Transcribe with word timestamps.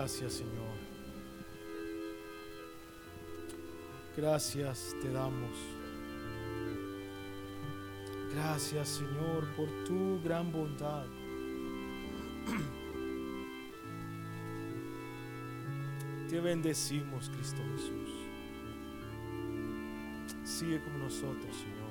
Gracias, 0.00 0.32
Señor. 0.32 0.78
Gracias 4.16 4.96
te 5.02 5.12
damos. 5.12 5.50
Gracias, 8.32 8.88
Señor, 8.88 9.46
por 9.54 9.68
tu 9.84 10.18
gran 10.22 10.50
bondad. 10.50 11.04
Te 16.30 16.40
bendecimos, 16.40 17.28
Cristo 17.28 17.60
Jesús. 17.76 18.10
Sigue 20.44 20.82
con 20.82 20.98
nosotros, 20.98 21.54
Señor. 21.54 21.90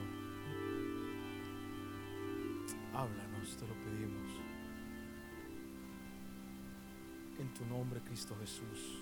Háblanos, 2.92 3.56
te 3.56 3.68
lo 3.68 3.76
En 7.50 7.54
tu 7.56 7.66
nombre, 7.66 8.00
Cristo 8.02 8.36
Jesús. 8.40 9.00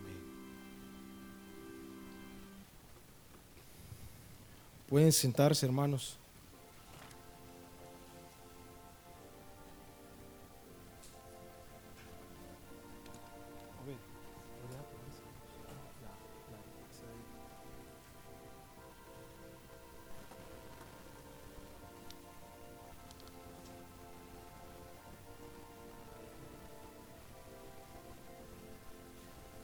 Amén. 0.00 0.16
Pueden 4.88 5.12
sentarse, 5.12 5.66
hermanos. 5.66 6.18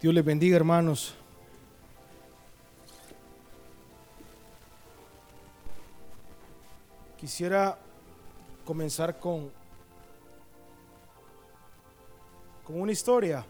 Dios 0.02 0.12
les 0.12 0.24
bendiga, 0.24 0.56
hermanos. 0.56 1.14
Quisiera 7.16 7.78
comenzar 8.64 9.20
con, 9.20 9.52
con 12.64 12.80
una 12.80 12.90
historia. 12.90 13.46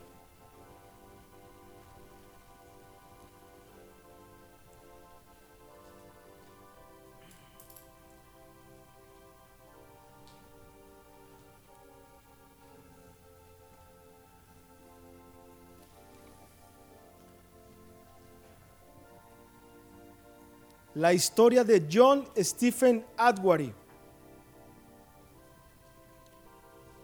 La 21.02 21.12
historia 21.12 21.64
de 21.64 21.88
John 21.92 22.24
Stephen 22.36 23.04
Atwater. 23.16 23.74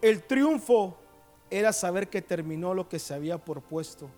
El 0.01 0.23
triunfo 0.23 0.97
era 1.51 1.73
saber 1.73 2.09
que 2.09 2.23
terminó 2.23 2.75
lo 2.75 2.89
que 2.89 3.01
se 3.01 3.13
había 3.13 3.39
propuesto. 3.39 4.09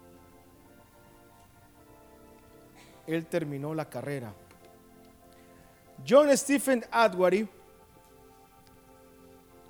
Él 3.07 3.25
terminó 3.25 3.75
la 3.75 3.89
carrera. 3.89 4.35
John 6.07 6.29
Stephen 6.37 6.85
Atwater, 6.91 7.49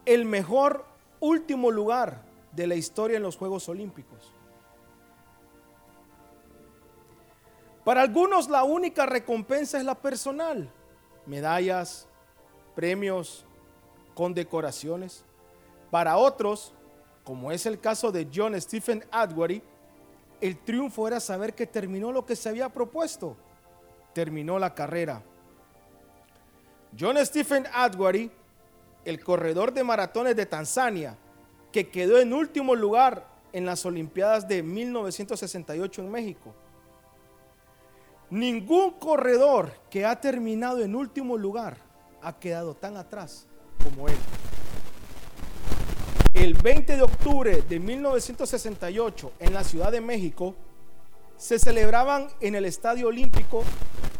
el 0.07 0.25
mejor 0.25 0.87
último 1.21 1.71
lugar 1.71 2.25
de 2.51 2.67
la 2.67 2.75
historia 2.75 3.17
en 3.17 3.23
los 3.23 3.37
Juegos 3.37 3.69
Olímpicos. 3.69 4.35
Para 7.85 8.03
algunos 8.03 8.49
la 8.49 8.63
única 8.63 9.07
recompensa 9.07 9.79
es 9.79 9.85
la 9.85 9.95
personal, 9.95 10.71
medallas, 11.27 12.07
premios, 12.75 13.45
condecoraciones. 14.15 15.25
Para 15.91 16.17
otros, 16.19 16.75
como 17.25 17.53
es 17.53 17.67
el 17.67 17.81
caso 17.81 18.13
de 18.13 18.29
John 18.33 18.61
Stephen 18.61 19.05
Atwater, 19.11 19.63
el 20.41 20.59
triunfo 20.59 21.07
era 21.07 21.21
saber 21.21 21.55
que 21.55 21.67
terminó 21.67 22.13
lo 22.13 22.25
que 22.25 22.37
se 22.37 22.49
había 22.49 22.69
propuesto, 22.69 23.37
terminó 24.13 24.59
la 24.59 24.75
carrera. 24.75 25.23
John 26.99 27.17
Stephen 27.25 27.67
Atwater, 27.73 28.31
el 29.05 29.23
corredor 29.23 29.73
de 29.73 29.85
maratones 29.85 30.37
de 30.37 30.47
Tanzania, 30.47 31.17
que 31.73 31.89
quedó 31.89 32.19
en 32.19 32.33
último 32.33 32.75
lugar 32.75 33.27
en 33.53 33.65
las 33.65 33.85
Olimpiadas 33.87 34.49
de 34.49 34.63
1968 34.63 36.03
en 36.03 36.11
México, 36.11 36.55
Ningún 38.31 38.93
corredor 38.93 39.73
que 39.91 40.05
ha 40.05 40.21
terminado 40.21 40.85
en 40.85 40.95
último 40.95 41.37
lugar 41.37 41.79
ha 42.23 42.39
quedado 42.39 42.75
tan 42.75 42.97
atrás 42.97 43.49
como 43.83 44.07
él. 44.07 44.17
El 46.35 46.55
20 46.55 46.95
de 46.95 47.03
octubre 47.03 47.63
de 47.63 47.81
1968 47.81 49.33
en 49.41 49.53
la 49.53 49.65
Ciudad 49.65 49.91
de 49.91 50.01
México 50.01 50.55
se 51.37 51.59
celebraban 51.59 52.29
en 52.41 52.55
el 52.55 52.67
Estadio 52.67 53.09
Olímpico 53.09 53.65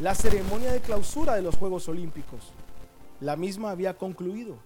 la 0.01 0.17
ceremonia 0.17 0.73
de 0.73 0.81
clausura 0.81 1.37
de 1.37 1.43
los 1.43 1.55
Juegos 1.55 1.89
Olímpicos. 1.89 2.53
La 3.21 3.37
misma 3.37 3.71
había 3.71 3.97
concluido. 3.97 4.57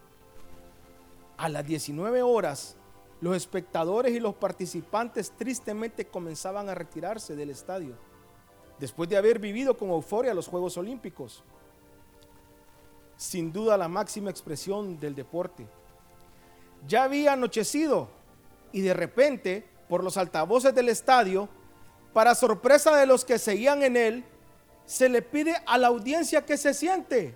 A 1.37 1.51
las 1.51 1.67
19 1.67 2.23
horas, 2.23 2.77
los 3.21 3.37
espectadores 3.37 4.15
y 4.15 4.21
los 4.21 4.37
participantes 4.37 5.33
tristemente 5.37 6.07
comenzaban 6.07 6.71
a 6.71 6.75
retirarse 6.75 7.37
del 7.37 7.51
estadio 7.51 7.95
después 8.85 9.09
de 9.09 9.17
haber 9.17 9.39
vivido 9.39 9.79
con 9.79 9.89
euforia 9.89 10.35
los 10.35 10.47
Juegos 10.47 10.77
Olímpicos. 10.77 11.43
Sin 13.17 13.51
duda 13.51 13.79
la 13.79 13.89
máxima 13.89 14.29
expresión 14.29 15.01
del 15.01 15.15
deporte. 15.15 15.67
Ya 16.87 17.05
había 17.05 17.33
anochecido 17.33 18.11
y 18.73 18.83
de 18.83 18.93
repente, 18.93 19.67
por 19.89 20.05
los 20.05 20.19
altavoces 20.19 20.75
del 20.75 20.91
estadio, 20.91 21.49
para 22.13 22.35
sorpresa 22.35 22.95
de 22.99 23.07
los 23.07 23.25
que 23.25 23.39
seguían 23.39 23.83
en 23.83 23.97
él, 23.97 24.25
se 24.85 25.09
le 25.09 25.23
pide 25.23 25.55
a 25.67 25.79
la 25.79 25.87
audiencia 25.87 26.45
que 26.45 26.59
se 26.59 26.75
siente. 26.75 27.35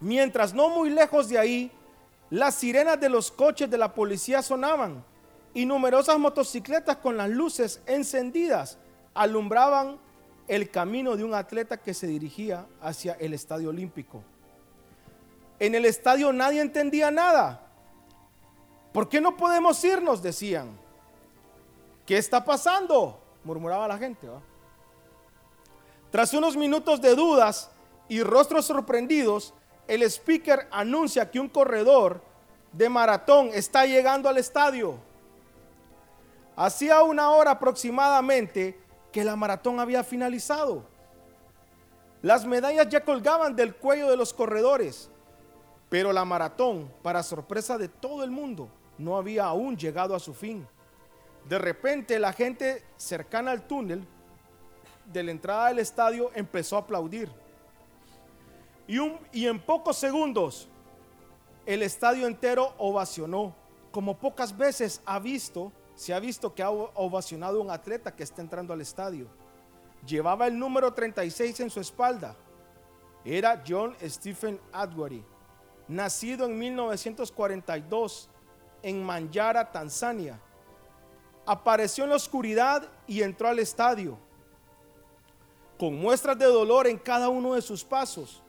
Mientras 0.00 0.54
no 0.54 0.70
muy 0.70 0.88
lejos 0.88 1.28
de 1.28 1.38
ahí, 1.38 1.70
las 2.30 2.54
sirenas 2.54 2.98
de 2.98 3.10
los 3.10 3.30
coches 3.30 3.68
de 3.68 3.76
la 3.76 3.92
policía 3.92 4.40
sonaban 4.40 5.04
y 5.52 5.66
numerosas 5.66 6.18
motocicletas 6.18 6.96
con 6.96 7.18
las 7.18 7.28
luces 7.28 7.82
encendidas 7.84 8.78
alumbraban 9.16 9.98
el 10.46 10.70
camino 10.70 11.16
de 11.16 11.24
un 11.24 11.34
atleta 11.34 11.76
que 11.76 11.94
se 11.94 12.06
dirigía 12.06 12.66
hacia 12.80 13.14
el 13.14 13.34
estadio 13.34 13.70
olímpico. 13.70 14.22
En 15.58 15.74
el 15.74 15.84
estadio 15.84 16.32
nadie 16.32 16.60
entendía 16.60 17.10
nada. 17.10 17.66
¿Por 18.92 19.08
qué 19.08 19.20
no 19.20 19.36
podemos 19.36 19.82
irnos? 19.84 20.22
Decían. 20.22 20.78
¿Qué 22.04 22.16
está 22.16 22.44
pasando? 22.44 23.20
Murmuraba 23.42 23.88
la 23.88 23.98
gente. 23.98 24.28
Tras 26.10 26.32
unos 26.34 26.56
minutos 26.56 27.00
de 27.00 27.14
dudas 27.14 27.70
y 28.08 28.22
rostros 28.22 28.66
sorprendidos, 28.66 29.52
el 29.88 30.02
speaker 30.02 30.68
anuncia 30.70 31.30
que 31.30 31.40
un 31.40 31.48
corredor 31.48 32.22
de 32.72 32.88
maratón 32.88 33.50
está 33.52 33.86
llegando 33.86 34.28
al 34.28 34.38
estadio. 34.38 34.98
Hacía 36.54 37.02
una 37.02 37.30
hora 37.30 37.52
aproximadamente, 37.52 38.78
que 39.16 39.24
la 39.24 39.34
maratón 39.34 39.80
había 39.80 40.04
finalizado. 40.04 40.84
Las 42.20 42.44
medallas 42.44 42.86
ya 42.90 43.02
colgaban 43.02 43.56
del 43.56 43.74
cuello 43.74 44.10
de 44.10 44.16
los 44.18 44.34
corredores, 44.34 45.08
pero 45.88 46.12
la 46.12 46.26
maratón, 46.26 46.92
para 47.02 47.22
sorpresa 47.22 47.78
de 47.78 47.88
todo 47.88 48.24
el 48.24 48.30
mundo, 48.30 48.68
no 48.98 49.16
había 49.16 49.46
aún 49.46 49.74
llegado 49.74 50.14
a 50.14 50.20
su 50.20 50.34
fin. 50.34 50.68
De 51.48 51.58
repente 51.58 52.18
la 52.18 52.34
gente 52.34 52.84
cercana 52.98 53.52
al 53.52 53.66
túnel 53.66 54.06
de 55.10 55.22
la 55.22 55.30
entrada 55.30 55.68
del 55.68 55.78
estadio 55.78 56.30
empezó 56.34 56.76
a 56.76 56.80
aplaudir. 56.80 57.30
Y, 58.86 58.98
y 59.32 59.46
en 59.46 59.58
pocos 59.58 59.96
segundos 59.96 60.68
el 61.64 61.82
estadio 61.82 62.26
entero 62.26 62.74
ovacionó, 62.76 63.54
como 63.92 64.18
pocas 64.18 64.54
veces 64.54 65.00
ha 65.06 65.18
visto 65.18 65.72
se 65.96 66.14
ha 66.14 66.20
visto 66.20 66.54
que 66.54 66.62
ha 66.62 66.70
ovacionado 66.70 67.60
un 67.60 67.70
atleta 67.70 68.14
que 68.14 68.22
está 68.22 68.40
entrando 68.40 68.72
al 68.72 68.80
estadio. 68.80 69.26
Llevaba 70.06 70.46
el 70.46 70.56
número 70.56 70.92
36 70.92 71.58
en 71.60 71.70
su 71.70 71.80
espalda. 71.80 72.36
Era 73.24 73.64
John 73.66 73.96
Stephen 74.00 74.60
Atwater, 74.72 75.24
nacido 75.88 76.46
en 76.46 76.56
1942 76.56 78.30
en 78.82 79.02
Manjara, 79.02 79.72
Tanzania. 79.72 80.40
Apareció 81.44 82.04
en 82.04 82.10
la 82.10 82.16
oscuridad 82.16 82.88
y 83.08 83.22
entró 83.22 83.48
al 83.48 83.58
estadio, 83.58 84.16
con 85.76 85.96
muestras 85.96 86.38
de 86.38 86.46
dolor 86.46 86.86
en 86.86 86.98
cada 86.98 87.28
uno 87.28 87.54
de 87.54 87.62
sus 87.62 87.82
pasos, 87.82 88.42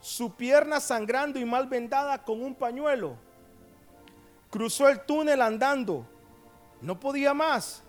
su 0.00 0.32
pierna 0.34 0.78
sangrando 0.78 1.40
y 1.40 1.44
mal 1.44 1.66
vendada 1.66 2.22
con 2.22 2.42
un 2.42 2.54
pañuelo 2.54 3.16
Cruzó 4.50 4.88
el 4.88 5.00
túnel 5.02 5.40
andando. 5.40 6.04
No 6.80 6.98
podía 6.98 7.34
más. 7.34 7.82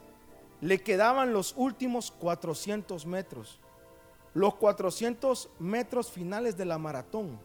Le 0.60 0.82
quedaban 0.82 1.34
los 1.34 1.54
últimos 1.58 2.12
400 2.12 3.06
metros. 3.06 3.60
Los 4.34 4.56
400 4.56 5.50
metros 5.60 6.12
finales 6.12 6.58
de 6.58 6.66
la 6.66 6.78
maratón. 6.78 7.40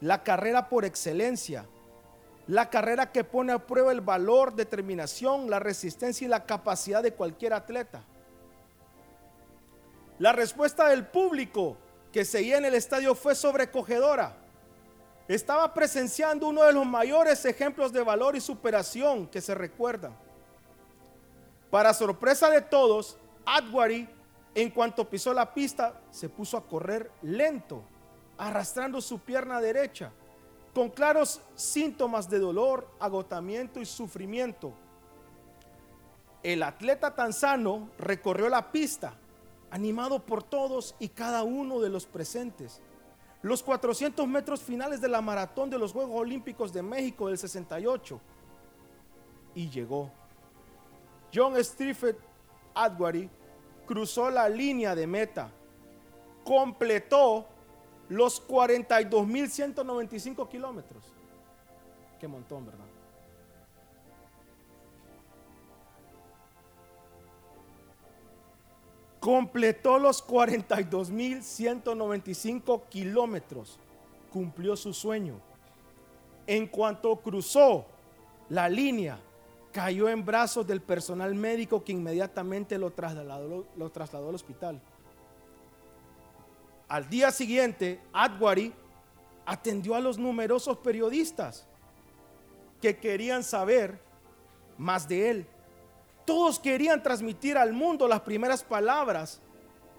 La 0.00 0.22
carrera 0.22 0.68
por 0.68 0.84
excelencia. 0.84 1.66
La 2.46 2.68
carrera 2.68 3.10
que 3.10 3.24
pone 3.24 3.52
a 3.52 3.66
prueba 3.66 3.92
el 3.92 4.00
valor, 4.00 4.54
determinación, 4.54 5.48
la 5.48 5.60
resistencia 5.60 6.24
y 6.24 6.28
la 6.28 6.44
capacidad 6.44 7.02
de 7.02 7.14
cualquier 7.14 7.54
atleta. 7.54 8.02
La 10.18 10.32
respuesta 10.32 10.88
del 10.88 11.06
público 11.06 11.76
que 12.12 12.24
seguía 12.24 12.58
en 12.58 12.64
el 12.64 12.74
estadio 12.74 13.14
fue 13.14 13.34
sobrecogedora. 13.34 14.36
Estaba 15.26 15.72
presenciando 15.72 16.46
uno 16.46 16.62
de 16.64 16.72
los 16.72 16.86
mayores 16.86 17.44
ejemplos 17.46 17.92
de 17.92 18.02
valor 18.02 18.36
y 18.36 18.40
superación 18.40 19.26
que 19.26 19.40
se 19.40 19.54
recuerdan. 19.54 20.23
Para 21.74 21.92
sorpresa 21.92 22.48
de 22.50 22.60
todos, 22.60 23.18
Adwari, 23.44 24.08
en 24.54 24.70
cuanto 24.70 25.10
pisó 25.10 25.34
la 25.34 25.52
pista, 25.52 26.00
se 26.12 26.28
puso 26.28 26.56
a 26.56 26.64
correr 26.64 27.10
lento, 27.20 27.82
arrastrando 28.38 29.00
su 29.00 29.18
pierna 29.18 29.60
derecha, 29.60 30.12
con 30.72 30.88
claros 30.88 31.40
síntomas 31.56 32.30
de 32.30 32.38
dolor, 32.38 32.88
agotamiento 33.00 33.80
y 33.80 33.86
sufrimiento. 33.86 34.72
El 36.44 36.62
atleta 36.62 37.16
tanzano 37.16 37.90
recorrió 37.98 38.48
la 38.48 38.70
pista, 38.70 39.14
animado 39.72 40.24
por 40.24 40.44
todos 40.44 40.94
y 41.00 41.08
cada 41.08 41.42
uno 41.42 41.80
de 41.80 41.88
los 41.88 42.06
presentes 42.06 42.80
los 43.42 43.64
400 43.64 44.28
metros 44.28 44.62
finales 44.62 45.00
de 45.00 45.08
la 45.08 45.20
maratón 45.20 45.70
de 45.70 45.78
los 45.80 45.92
Juegos 45.92 46.20
Olímpicos 46.20 46.72
de 46.72 46.84
México 46.84 47.26
del 47.26 47.36
68. 47.36 48.20
Y 49.56 49.70
llegó. 49.70 50.12
John 51.34 51.62
Stephen 51.64 52.16
Adwari 52.74 53.28
cruzó 53.86 54.30
la 54.30 54.48
línea 54.48 54.94
de 54.94 55.06
meta, 55.06 55.50
completó 56.44 57.46
los 58.08 58.46
42.195 58.46 60.48
kilómetros. 60.48 61.04
Qué 62.20 62.28
montón, 62.28 62.66
¿verdad? 62.66 62.84
completó 69.24 69.98
los 69.98 70.24
42.195 70.26 72.82
kilómetros, 72.90 73.78
cumplió 74.30 74.76
su 74.76 74.92
sueño. 74.92 75.40
En 76.46 76.66
cuanto 76.66 77.16
cruzó 77.16 77.86
la 78.50 78.68
línea, 78.68 79.18
cayó 79.74 80.08
en 80.08 80.24
brazos 80.24 80.64
del 80.64 80.80
personal 80.80 81.34
médico 81.34 81.82
que 81.82 81.90
inmediatamente 81.90 82.78
lo 82.78 82.92
trasladó, 82.92 83.66
lo 83.76 83.90
trasladó 83.90 84.28
al 84.28 84.36
hospital. 84.36 84.80
Al 86.86 87.08
día 87.10 87.32
siguiente, 87.32 88.00
Adwari 88.12 88.72
atendió 89.44 89.96
a 89.96 90.00
los 90.00 90.16
numerosos 90.16 90.78
periodistas 90.78 91.66
que 92.80 92.96
querían 92.98 93.42
saber 93.42 94.00
más 94.78 95.08
de 95.08 95.30
él. 95.30 95.46
Todos 96.24 96.60
querían 96.60 97.02
transmitir 97.02 97.58
al 97.58 97.72
mundo 97.72 98.06
las 98.06 98.20
primeras 98.20 98.62
palabras 98.62 99.40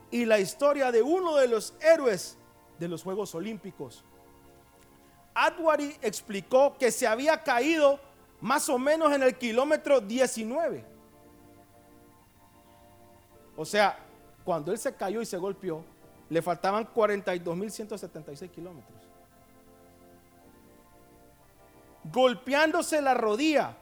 y 0.09 0.23
la 0.23 0.39
historia 0.39 0.89
de 0.89 1.01
uno 1.01 1.35
de 1.35 1.49
los 1.49 1.73
héroes 1.81 2.37
de 2.79 2.87
los 2.87 3.03
Juegos 3.03 3.35
Olímpicos. 3.35 4.05
Adwari 5.33 5.97
explicó 6.01 6.77
que 6.77 6.91
se 6.91 7.05
había 7.05 7.43
caído 7.43 7.99
más 8.45 8.69
o 8.69 8.77
menos 8.77 9.11
en 9.11 9.23
el 9.23 9.35
kilómetro 9.39 9.99
19. 9.99 10.85
O 13.57 13.65
sea, 13.65 13.97
cuando 14.43 14.71
él 14.71 14.77
se 14.77 14.93
cayó 14.93 15.19
y 15.19 15.25
se 15.25 15.35
golpeó, 15.35 15.83
le 16.29 16.43
faltaban 16.43 16.87
42.176 16.93 18.51
kilómetros. 18.51 19.01
Golpeándose 22.03 23.01
la 23.01 23.15
rodilla 23.15 23.75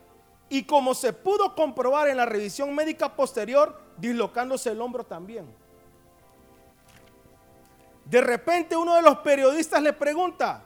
y 0.48 0.64
como 0.64 0.94
se 0.94 1.12
pudo 1.12 1.56
comprobar 1.56 2.08
en 2.08 2.16
la 2.16 2.26
revisión 2.26 2.74
médica 2.74 3.18
posterior, 3.18 3.78
dislocándose 3.98 4.72
el 4.72 4.80
hombro 4.80 5.04
también. 5.04 5.46
De 8.06 8.22
repente 8.22 8.78
uno 8.78 8.96
de 8.96 9.02
los 9.02 9.18
periodistas 9.18 9.82
le 9.82 9.92
pregunta, 9.92 10.64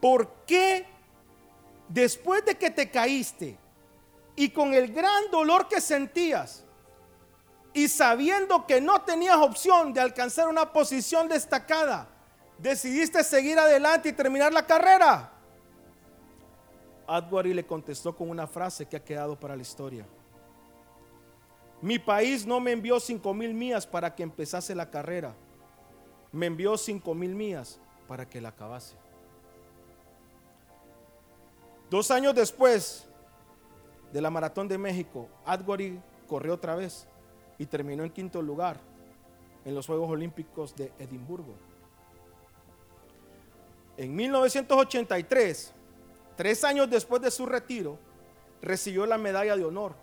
¿por 0.00 0.28
qué 0.44 0.97
después 1.88 2.44
de 2.44 2.56
que 2.56 2.70
te 2.70 2.90
caíste 2.90 3.58
y 4.36 4.50
con 4.50 4.74
el 4.74 4.92
gran 4.92 5.30
dolor 5.30 5.68
que 5.68 5.80
sentías 5.80 6.64
y 7.72 7.88
sabiendo 7.88 8.66
que 8.66 8.80
no 8.80 9.02
tenías 9.02 9.36
opción 9.36 9.92
de 9.92 10.00
alcanzar 10.00 10.48
una 10.48 10.72
posición 10.72 11.28
destacada, 11.28 12.08
decidiste 12.58 13.22
seguir 13.22 13.58
adelante 13.58 14.08
y 14.08 14.12
terminar 14.12 14.52
la 14.52 14.66
carrera? 14.66 15.32
Adwari 17.06 17.54
le 17.54 17.66
contestó 17.66 18.14
con 18.14 18.28
una 18.28 18.46
frase 18.46 18.86
que 18.86 18.96
ha 18.96 19.04
quedado 19.04 19.38
para 19.38 19.56
la 19.56 19.62
historia. 19.62 20.06
Mi 21.80 21.98
país 21.98 22.44
no 22.44 22.60
me 22.60 22.72
envió 22.72 22.98
cinco 22.98 23.32
mil 23.32 23.54
millas 23.54 23.86
para 23.86 24.14
que 24.14 24.22
empezase 24.22 24.74
la 24.74 24.90
carrera. 24.90 25.34
Me 26.32 26.46
envió 26.46 26.76
cinco 26.76 27.14
mil 27.14 27.34
millas 27.34 27.80
para 28.08 28.28
que 28.28 28.40
la 28.40 28.50
acabase. 28.50 28.96
Dos 31.90 32.10
años 32.10 32.34
después 32.34 33.06
de 34.12 34.20
la 34.20 34.30
Maratón 34.30 34.68
de 34.68 34.78
México, 34.78 35.28
Adwari 35.44 36.00
corrió 36.26 36.54
otra 36.54 36.74
vez 36.74 37.06
y 37.58 37.66
terminó 37.66 38.04
en 38.04 38.10
quinto 38.10 38.42
lugar 38.42 38.78
en 39.64 39.74
los 39.74 39.86
Juegos 39.86 40.10
Olímpicos 40.10 40.74
de 40.76 40.92
Edimburgo. 40.98 41.54
En 43.96 44.14
1983, 44.14 45.74
Tres 46.38 46.62
años 46.62 46.88
después 46.88 47.20
de 47.20 47.32
su 47.32 47.46
retiro, 47.46 47.98
recibió 48.62 49.04
la 49.06 49.18
medalla 49.18 49.56
de 49.56 49.64
honor. 49.64 49.96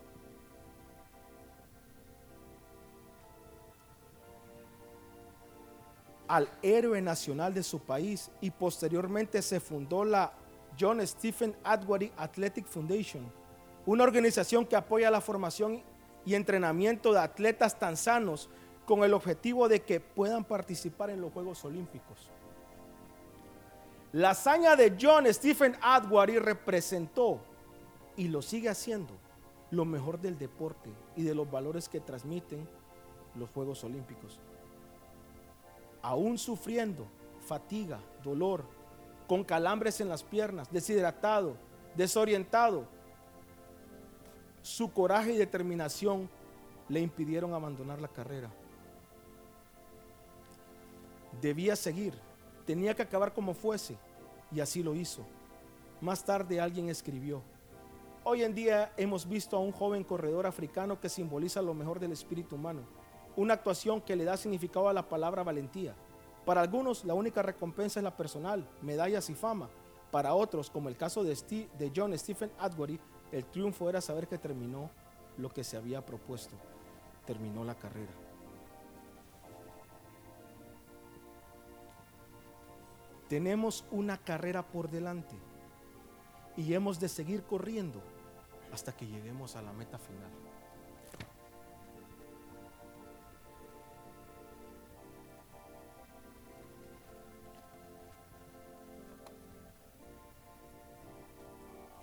al 6.28 6.50
héroe 6.64 7.02
nacional 7.04 7.54
de 7.54 7.62
su 7.62 7.80
país 7.80 8.32
y 8.42 8.50
posteriormente 8.50 9.44
se 9.44 9.60
fundó 9.60 10.04
la 10.04 10.34
John 10.80 11.06
Stephen 11.06 11.56
Adwari 11.64 12.12
Athletic 12.18 12.66
Foundation, 12.66 13.32
una 13.86 14.04
organización 14.04 14.66
que 14.66 14.76
apoya 14.76 15.12
la 15.12 15.22
formación 15.22 15.82
y 16.26 16.34
entrenamiento 16.34 17.14
de 17.14 17.20
atletas 17.20 17.78
tanzanos 17.78 18.50
con 18.86 19.04
el 19.04 19.14
objetivo 19.14 19.68
de 19.68 19.82
que 19.82 20.00
puedan 20.00 20.44
participar 20.44 21.10
en 21.10 21.22
los 21.22 21.32
Juegos 21.32 21.64
Olímpicos. 21.66 22.30
La 24.12 24.32
hazaña 24.32 24.76
de 24.76 24.96
John 25.00 25.32
Stephen 25.34 25.76
Adwari 25.82 26.40
representó 26.40 27.40
y 28.16 28.28
lo 28.28 28.42
sigue 28.42 28.70
haciendo 28.70 29.14
lo 29.72 29.86
mejor 29.86 30.20
del 30.20 30.38
deporte 30.38 30.90
y 31.16 31.24
de 31.24 31.36
los 31.36 31.50
valores 31.50 31.90
que 31.90 32.00
transmiten 32.00 32.68
los 33.36 33.50
Juegos 33.50 33.84
Olímpicos. 33.84 34.40
Aún 36.02 36.38
sufriendo 36.38 37.08
fatiga, 37.46 38.00
dolor, 38.24 38.64
con 39.28 39.44
calambres 39.44 40.02
en 40.02 40.10
las 40.10 40.24
piernas, 40.24 40.72
deshidratado, 40.72 41.56
desorientado, 41.96 42.86
su 44.62 44.92
coraje 44.92 45.34
y 45.34 45.38
determinación 45.38 46.30
le 46.90 47.00
impidieron 47.00 47.54
abandonar 47.54 48.02
la 48.02 48.08
carrera. 48.08 48.50
Debía 51.42 51.76
seguir 51.76 52.14
Tenía 52.66 52.96
que 52.96 53.04
acabar 53.04 53.34
como 53.34 53.54
fuese 53.54 53.96
y 54.52 54.60
así 54.60 54.82
lo 54.82 54.96
hizo. 54.96 55.24
Más 56.02 56.26
tarde 56.26 56.60
alguien 56.60 56.90
escribió, 56.90 57.42
hoy 58.24 58.44
en 58.44 58.56
día 58.56 58.92
hemos 58.98 59.28
visto 59.30 59.56
a 59.56 59.60
un 59.60 59.72
joven 59.72 60.04
corredor 60.04 60.46
africano 60.46 61.00
que 61.00 61.10
simboliza 61.10 61.62
lo 61.62 61.74
mejor 61.74 62.00
del 62.00 62.12
espíritu 62.12 62.56
humano, 62.56 62.82
una 63.36 63.54
actuación 63.54 64.02
que 64.02 64.16
le 64.16 64.26
da 64.26 64.36
significado 64.36 64.90
a 64.90 64.94
la 64.94 65.08
palabra 65.08 65.44
valentía. 65.44 65.96
Para 66.46 66.62
algunos 66.62 67.04
la 67.06 67.16
única 67.16 67.42
recompensa 67.42 68.00
es 68.00 68.04
la 68.04 68.16
personal, 68.16 68.68
medallas 68.82 69.30
y 69.30 69.34
fama. 69.34 69.68
Para 70.12 70.36
otros, 70.36 70.70
como 70.70 70.90
el 70.90 70.96
caso 70.96 71.24
de, 71.24 71.36
John 71.94 72.18
Stephen 72.18 72.52
Atwood, 72.60 73.00
el 73.32 73.46
triunfo 73.46 73.90
era 73.90 74.00
saber 74.00 74.28
que 74.28 74.38
terminó 74.38 74.92
lo 75.38 75.50
que 75.50 75.64
se 75.64 75.76
había 75.76 76.06
propuesto, 76.06 76.56
terminó 77.26 77.66
la 77.66 77.76
carrera. 77.76 78.14
Tenemos 83.28 83.84
una 83.90 84.18
carrera 84.20 84.62
por 84.62 84.88
delante 84.88 85.36
y 86.56 86.74
hemos 86.76 87.00
de 87.00 87.10
seguir 87.10 87.44
corriendo 87.44 88.02
hasta 88.72 88.96
que 88.96 89.08
lleguemos 89.08 89.56
a 89.56 89.64
la 89.64 89.74
meta 89.74 89.98
final. 89.98 90.30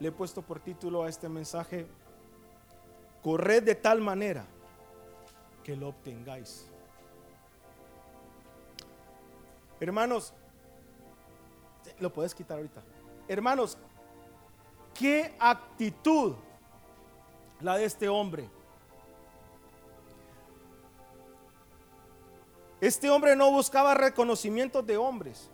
Le 0.03 0.09
he 0.09 0.13
puesto 0.13 0.43
por 0.43 0.59
título 0.59 1.05
a 1.05 1.09
este 1.09 1.29
mensaje, 1.29 1.87
corred 3.23 3.63
de 3.63 3.77
tal 3.77 4.01
manera 4.01 4.45
que 5.63 5.77
lo 5.77 5.91
obtengáis. 5.91 6.67
Hermanos, 9.79 10.35
lo 12.01 12.13
puedes 12.13 12.35
quitar 12.35 12.57
ahorita. 12.57 12.83
Hermanos, 13.29 13.79
qué 14.93 15.37
actitud 15.39 16.35
la 17.61 17.77
de 17.77 17.85
este 17.85 18.09
hombre. 18.09 18.51
Este 22.81 23.09
hombre 23.09 23.37
no 23.37 23.53
buscaba 23.53 23.95
reconocimientos 23.95 24.85
de 24.85 24.97
hombres. 24.97 25.49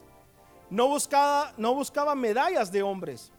No 0.71 0.89
buscaba, 0.89 1.53
no 1.59 1.75
buscaba 1.75 2.15
medallas 2.15 2.73
de 2.73 2.83
hombres. 2.83 3.31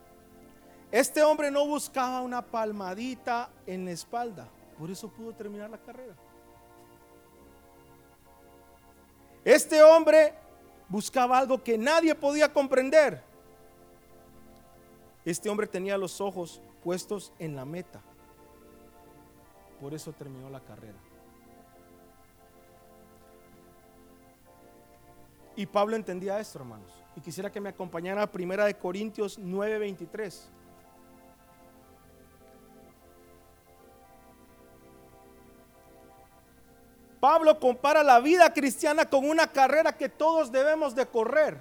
Este 0.91 1.21
hombre 1.23 1.51
no 1.51 1.65
buscaba 1.67 2.21
una 2.21 2.41
palmadita 2.41 3.49
en 3.67 3.85
la 3.85 3.91
espalda. 3.91 4.47
Por 4.77 4.89
eso 4.89 5.07
pudo 5.09 5.33
terminar 5.33 5.69
la 5.69 5.77
carrera. 5.77 6.15
Este 9.45 9.83
hombre 9.83 10.33
buscaba 10.87 11.37
algo 11.37 11.63
que 11.63 11.77
nadie 11.77 12.15
podía 12.15 12.51
comprender. 12.51 13.21
Este 15.23 15.49
hombre 15.49 15.67
tenía 15.67 15.97
los 15.97 16.19
ojos 16.21 16.61
puestos 16.83 17.31
en 17.39 17.55
la 17.55 17.65
meta. 17.65 18.01
Por 19.79 19.93
eso 19.93 20.11
terminó 20.11 20.49
la 20.49 20.59
carrera. 20.59 20.97
Y 25.55 25.65
Pablo 25.65 25.95
entendía 25.95 26.39
esto, 26.39 26.59
hermanos. 26.59 26.91
Y 27.15 27.21
quisiera 27.21 27.51
que 27.51 27.59
me 27.59 27.69
acompañara 27.69 28.23
a 28.23 28.31
Primera 28.31 28.65
de 28.65 28.75
Corintios 28.75 29.37
9:23. 29.37 30.49
Pablo 37.19 37.59
compara 37.59 38.01
la 38.03 38.19
vida 38.19 38.53
cristiana 38.53 39.09
con 39.09 39.27
una 39.29 39.47
carrera 39.47 39.95
que 39.97 40.07
todos 40.07 40.51
debemos 40.51 40.95
de 40.95 41.05
correr. 41.05 41.57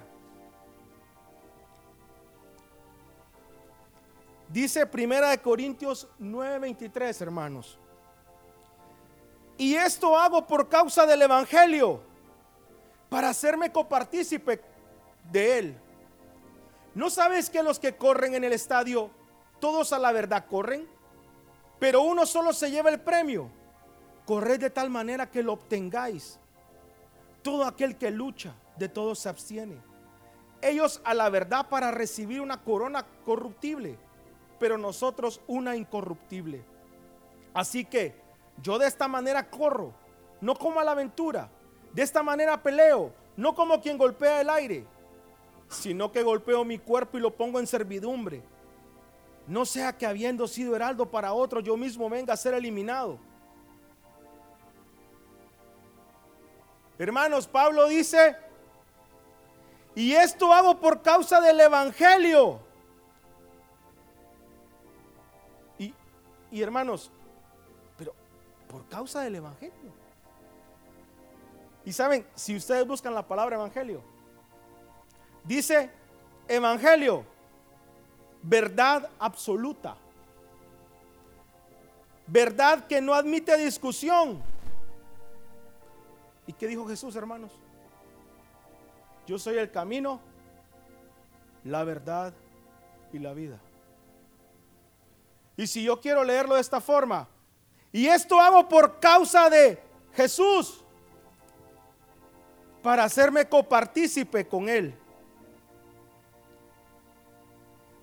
Dice 4.47 4.85
Primera 4.87 5.29
de 5.29 5.39
Corintios 5.39 6.07
9:23, 6.17 7.21
hermanos. 7.21 7.77
Y 9.57 9.75
esto 9.75 10.17
hago 10.17 10.47
por 10.47 10.69
causa 10.69 11.05
del 11.05 11.21
evangelio, 11.21 12.01
para 13.09 13.29
hacerme 13.29 13.71
copartícipe 13.71 14.61
de 15.31 15.59
él. 15.59 15.77
¿No 16.95 17.09
sabes 17.09 17.49
que 17.49 17.61
los 17.61 17.77
que 17.79 17.95
corren 17.95 18.33
en 18.33 18.43
el 18.43 18.53
estadio 18.53 19.11
todos 19.59 19.91
a 19.91 19.99
la 19.99 20.11
verdad 20.13 20.45
corren? 20.49 20.87
Pero 21.77 22.01
uno 22.01 22.25
solo 22.25 22.53
se 22.53 22.71
lleva 22.71 22.89
el 22.89 23.01
premio. 23.01 23.51
Corred 24.29 24.59
de 24.59 24.69
tal 24.69 24.91
manera 24.91 25.31
que 25.31 25.41
lo 25.41 25.53
obtengáis. 25.53 26.37
Todo 27.41 27.65
aquel 27.65 27.97
que 27.97 28.11
lucha, 28.11 28.53
de 28.77 28.87
todo 28.87 29.15
se 29.15 29.27
abstiene. 29.27 29.81
Ellos 30.61 31.01
a 31.03 31.15
la 31.15 31.31
verdad 31.31 31.67
para 31.67 31.89
recibir 31.89 32.39
una 32.39 32.61
corona 32.61 33.07
corruptible, 33.25 33.97
pero 34.59 34.77
nosotros 34.77 35.41
una 35.47 35.75
incorruptible. 35.75 36.63
Así 37.55 37.85
que 37.85 38.21
yo 38.61 38.77
de 38.77 38.85
esta 38.85 39.07
manera 39.07 39.49
corro, 39.49 39.95
no 40.41 40.53
como 40.53 40.79
a 40.79 40.83
la 40.83 40.91
aventura. 40.91 41.49
De 41.91 42.03
esta 42.03 42.21
manera 42.21 42.61
peleo, 42.61 43.11
no 43.35 43.55
como 43.55 43.81
quien 43.81 43.97
golpea 43.97 44.41
el 44.41 44.51
aire, 44.51 44.85
sino 45.69 46.11
que 46.11 46.21
golpeo 46.21 46.63
mi 46.63 46.77
cuerpo 46.77 47.17
y 47.17 47.21
lo 47.21 47.35
pongo 47.35 47.59
en 47.59 47.65
servidumbre. 47.65 48.43
No 49.47 49.65
sea 49.65 49.97
que 49.97 50.05
habiendo 50.05 50.47
sido 50.47 50.75
heraldo 50.75 51.09
para 51.09 51.33
otro, 51.33 51.61
yo 51.61 51.75
mismo 51.75 52.07
venga 52.11 52.35
a 52.35 52.37
ser 52.37 52.53
eliminado. 52.53 53.27
Hermanos, 56.99 57.47
Pablo 57.47 57.87
dice, 57.87 58.35
y 59.95 60.11
esto 60.11 60.53
hago 60.53 60.81
por 60.81 61.01
causa 61.01 61.39
del 61.39 61.57
Evangelio. 61.61 62.59
Y, 65.77 65.93
y 66.51 66.61
hermanos, 66.61 67.09
pero 67.97 68.13
por 68.67 68.85
causa 68.89 69.21
del 69.21 69.35
Evangelio. 69.35 69.93
Y 71.85 71.93
saben, 71.93 72.27
si 72.35 72.57
ustedes 72.57 72.85
buscan 72.85 73.15
la 73.15 73.25
palabra 73.25 73.55
Evangelio, 73.55 74.03
dice 75.45 75.89
Evangelio, 76.49 77.23
verdad 78.41 79.09
absoluta. 79.17 79.95
Verdad 82.27 82.87
que 82.87 82.99
no 82.99 83.13
admite 83.13 83.55
discusión 83.55 84.48
¿Y 86.49 86.53
qué 86.53 86.65
dijo 86.65 86.87
Jesús, 86.87 87.15
hermanos? 87.15 87.51
Yo 89.27 89.37
soy 89.37 89.59
el 89.59 89.69
camino, 89.69 90.19
la 91.63 91.83
verdad 91.83 92.33
y 93.13 93.19
la 93.19 93.35
vida. 93.35 93.59
Y 95.55 95.67
si 95.67 95.83
yo 95.83 96.01
quiero 96.01 96.23
leerlo 96.23 96.55
de 96.55 96.61
esta 96.61 96.81
forma, 96.81 97.27
y 97.91 98.07
esto 98.07 98.39
hago 98.39 98.67
por 98.67 98.99
causa 98.99 99.47
de 99.47 99.79
Jesús, 100.13 100.83
para 102.81 103.03
hacerme 103.03 103.47
copartícipe 103.47 104.47
con 104.47 104.69
Él. 104.69 104.97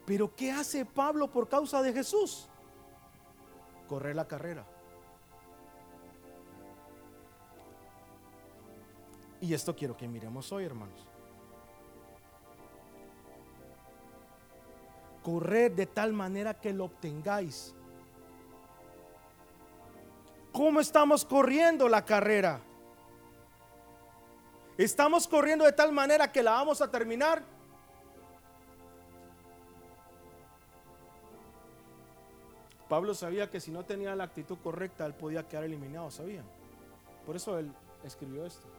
Pero 0.04 0.32
¿qué 0.36 0.52
hace 0.52 0.84
Pablo 0.84 1.28
por 1.28 1.48
causa 1.48 1.82
de 1.82 1.92
Jesús? 1.92 2.48
Correr 3.88 4.14
la 4.14 4.28
carrera. 4.28 4.64
Y 9.40 9.52
esto 9.52 9.74
quiero 9.76 9.96
que 9.96 10.08
miremos 10.08 10.50
hoy, 10.52 10.64
hermanos. 10.64 11.06
Corred 15.22 15.72
de 15.72 15.86
tal 15.86 16.12
manera 16.12 16.54
que 16.54 16.72
lo 16.72 16.84
obtengáis. 16.84 17.74
¿Cómo 20.52 20.80
estamos 20.80 21.24
corriendo 21.24 21.88
la 21.88 22.04
carrera? 22.04 22.60
¿Estamos 24.78 25.26
corriendo 25.26 25.64
de 25.64 25.72
tal 25.72 25.92
manera 25.92 26.30
que 26.30 26.42
la 26.42 26.52
vamos 26.52 26.80
a 26.80 26.90
terminar? 26.90 27.42
Pablo 32.88 33.14
sabía 33.14 33.50
que 33.50 33.60
si 33.60 33.70
no 33.70 33.84
tenía 33.84 34.14
la 34.14 34.24
actitud 34.24 34.58
correcta, 34.62 35.04
él 35.06 35.14
podía 35.14 35.46
quedar 35.48 35.64
eliminado, 35.64 36.10
¿sabían? 36.10 36.44
Por 37.24 37.36
eso 37.36 37.58
él 37.58 37.72
escribió 38.04 38.46
esto. 38.46 38.75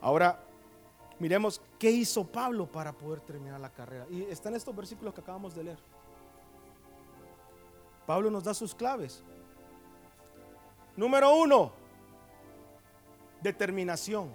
Ahora, 0.00 0.38
miremos 1.18 1.60
qué 1.78 1.90
hizo 1.90 2.24
Pablo 2.24 2.66
para 2.66 2.92
poder 2.92 3.20
terminar 3.20 3.60
la 3.60 3.70
carrera. 3.70 4.06
Y 4.10 4.22
están 4.22 4.54
estos 4.54 4.74
versículos 4.74 5.12
que 5.14 5.20
acabamos 5.20 5.54
de 5.54 5.64
leer. 5.64 5.78
Pablo 8.06 8.30
nos 8.30 8.44
da 8.44 8.54
sus 8.54 8.74
claves. 8.74 9.22
Número 10.96 11.36
uno, 11.36 11.72
determinación. 13.42 14.34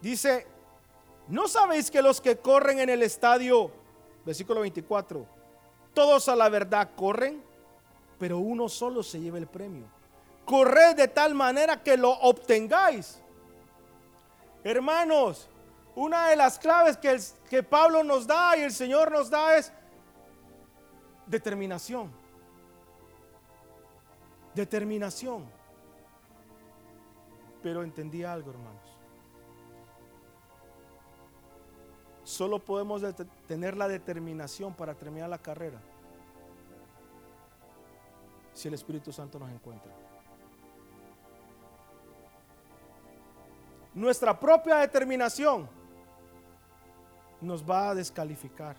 Dice, 0.00 0.46
¿no 1.26 1.48
sabéis 1.48 1.90
que 1.90 2.00
los 2.00 2.20
que 2.20 2.38
corren 2.38 2.78
en 2.78 2.88
el 2.88 3.02
estadio, 3.02 3.70
versículo 4.24 4.60
24, 4.60 5.26
todos 5.92 6.28
a 6.28 6.36
la 6.36 6.48
verdad 6.48 6.90
corren? 6.94 7.47
Pero 8.18 8.38
uno 8.38 8.68
solo 8.68 9.02
se 9.02 9.20
lleva 9.20 9.38
el 9.38 9.46
premio. 9.46 9.84
Corred 10.44 10.96
de 10.96 11.08
tal 11.08 11.34
manera 11.34 11.82
que 11.82 11.96
lo 11.96 12.10
obtengáis. 12.10 13.20
Hermanos, 14.64 15.48
una 15.94 16.28
de 16.28 16.36
las 16.36 16.58
claves 16.58 16.96
que, 16.96 17.62
Pablo 17.62 18.02
nos 18.02 18.26
da 18.26 18.56
y 18.56 18.62
el 18.62 18.72
Señor 18.72 19.12
nos 19.12 19.30
da 19.30 19.56
es 19.56 19.72
determinación. 21.26 22.10
Determinación. 24.54 25.44
Pero 27.62 27.82
entendí 27.82 28.24
algo, 28.24 28.50
hermanos. 28.50 28.82
Solo 32.24 32.58
podemos 32.58 33.02
tener 33.46 33.76
la 33.76 33.88
determinación 33.88 34.74
para 34.74 34.94
terminar 34.94 35.28
la 35.30 35.38
carrera 35.38 35.80
si 38.58 38.66
el 38.66 38.74
Espíritu 38.74 39.12
Santo 39.12 39.38
nos 39.38 39.48
encuentra. 39.52 39.92
Nuestra 43.94 44.38
propia 44.38 44.78
determinación 44.78 45.68
nos 47.40 47.62
va 47.62 47.90
a 47.90 47.94
descalificar. 47.94 48.76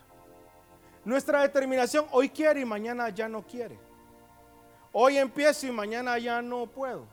Nuestra 1.05 1.43
determinación 1.43 2.05
hoy 2.11 2.27
quiere 2.27 2.59
y 2.59 2.65
mañana 2.65 3.07
ya 3.07 3.29
no 3.29 3.41
quiere. 3.41 3.79
Hoy 4.91 5.17
empiezo 5.17 5.65
y 5.67 5.71
mañana 5.71 6.19
ya 6.19 6.41
no 6.41 6.67
puedo. 6.67 7.05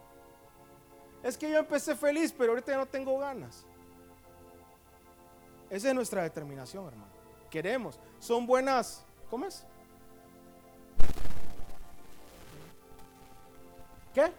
Es 1.22 1.38
que 1.38 1.48
yo 1.48 1.58
empecé 1.58 1.94
feliz, 1.94 2.34
pero 2.36 2.50
ahorita 2.50 2.72
ya 2.72 2.78
no 2.78 2.86
tengo 2.86 3.16
ganas. 3.16 3.64
Esa 5.70 5.88
es 5.88 5.94
nuestra 5.94 6.24
determinación, 6.24 6.84
hermano. 6.88 7.12
Queremos. 7.48 8.00
Son 8.18 8.44
buenas, 8.44 9.06
¿cómo 9.30 9.46
es? 9.46 9.64
¿Qué? 14.16 14.32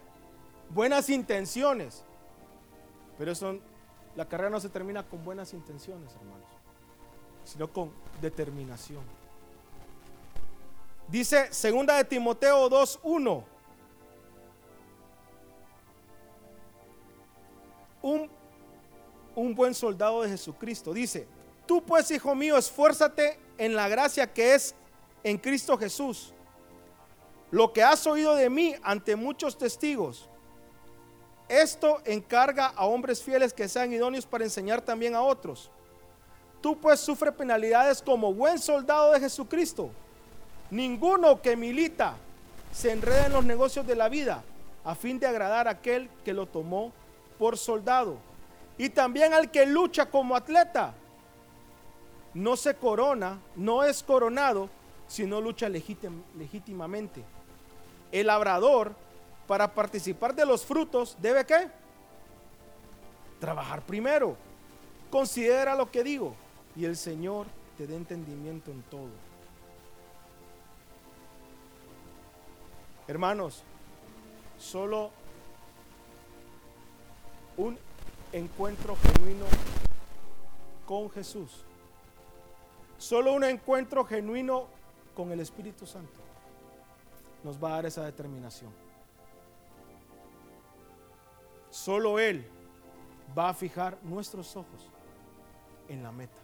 Buenas 0.71 1.07
intenciones. 1.07 2.03
Pero 3.15 3.31
la 4.15 4.27
carrera 4.27 4.49
no 4.49 4.59
se 4.59 4.69
termina 4.69 5.07
con 5.07 5.23
buenas 5.23 5.53
intenciones, 5.53 6.15
hermanos, 6.15 6.49
sino 7.43 7.71
con 7.71 7.91
determinación. 8.19 9.03
Dice 11.07 11.53
segunda 11.53 11.95
de 11.95 12.05
Timoteo 12.05 12.67
2:1. 12.67 13.43
Un, 18.01 18.31
un 19.35 19.53
buen 19.53 19.75
soldado 19.75 20.23
de 20.23 20.29
Jesucristo 20.29 20.91
dice, 20.91 21.27
tú 21.67 21.83
pues, 21.83 22.09
hijo 22.09 22.33
mío, 22.33 22.57
esfuérzate 22.57 23.39
en 23.59 23.75
la 23.75 23.87
gracia 23.87 24.33
que 24.33 24.55
es 24.55 24.73
en 25.23 25.37
Cristo 25.37 25.77
Jesús. 25.77 26.33
Lo 27.51 27.71
que 27.71 27.83
has 27.83 28.05
oído 28.05 28.35
de 28.35 28.49
mí 28.49 28.75
ante 28.83 29.15
muchos 29.15 29.57
testigos, 29.57 30.29
esto 31.47 32.01
encarga 32.05 32.67
a 32.67 32.85
hombres 32.85 33.23
fieles 33.23 33.53
que 33.53 33.69
sean 33.69 33.93
idóneos 33.93 34.25
para 34.25 34.43
enseñar 34.43 34.81
también 34.81 35.15
a 35.15 35.21
otros. 35.21 35.71
Tú 36.61 36.77
pues 36.77 36.99
sufre 36.99 37.31
penalidades 37.31 38.01
como 38.01 38.33
buen 38.33 38.59
soldado 38.59 39.13
de 39.13 39.21
Jesucristo. 39.21 39.89
Ninguno 40.69 41.41
que 41.41 41.55
milita 41.55 42.15
se 42.73 42.91
enreda 42.91 43.27
en 43.27 43.33
los 43.33 43.45
negocios 43.45 43.87
de 43.87 43.95
la 43.95 44.09
vida 44.09 44.43
a 44.83 44.95
fin 44.95 45.19
de 45.19 45.27
agradar 45.27 45.67
a 45.67 45.71
aquel 45.71 46.09
que 46.25 46.33
lo 46.33 46.47
tomó 46.47 46.91
por 47.39 47.57
soldado. 47.57 48.17
Y 48.77 48.89
también 48.89 49.33
al 49.33 49.49
que 49.49 49.65
lucha 49.65 50.07
como 50.07 50.35
atleta. 50.35 50.93
No 52.33 52.57
se 52.57 52.75
corona, 52.75 53.39
no 53.55 53.83
es 53.83 54.03
coronado, 54.03 54.69
sino 55.07 55.39
lucha 55.39 55.69
legítimamente. 55.69 57.23
El 58.11 58.27
labrador, 58.27 58.95
para 59.47 59.73
participar 59.73 60.35
de 60.35 60.45
los 60.45 60.65
frutos, 60.65 61.17
debe 61.21 61.45
qué? 61.45 61.69
Trabajar 63.39 63.81
primero. 63.81 64.35
Considera 65.09 65.75
lo 65.75 65.89
que 65.89 66.03
digo 66.03 66.35
y 66.75 66.85
el 66.85 66.95
Señor 66.95 67.47
te 67.77 67.87
dé 67.87 67.95
entendimiento 67.95 68.71
en 68.71 68.81
todo. 68.83 69.09
Hermanos, 73.07 73.63
solo 74.57 75.11
un 77.55 77.77
encuentro 78.33 78.97
genuino 78.97 79.45
con 80.85 81.09
Jesús. 81.09 81.63
Solo 82.97 83.33
un 83.33 83.43
encuentro 83.43 84.03
genuino 84.03 84.67
con 85.15 85.31
el 85.31 85.39
Espíritu 85.39 85.85
Santo 85.85 86.26
nos 87.47 87.63
va 87.63 87.69
a 87.69 87.75
dar 87.75 87.85
esa 87.85 88.03
determinación. 88.03 88.73
Solo 91.69 92.19
Él 92.19 92.45
va 93.37 93.47
a 93.47 93.53
fijar 93.53 93.97
nuestros 94.03 94.53
ojos 94.57 94.89
en 95.87 96.03
la 96.03 96.11
meta. 96.11 96.35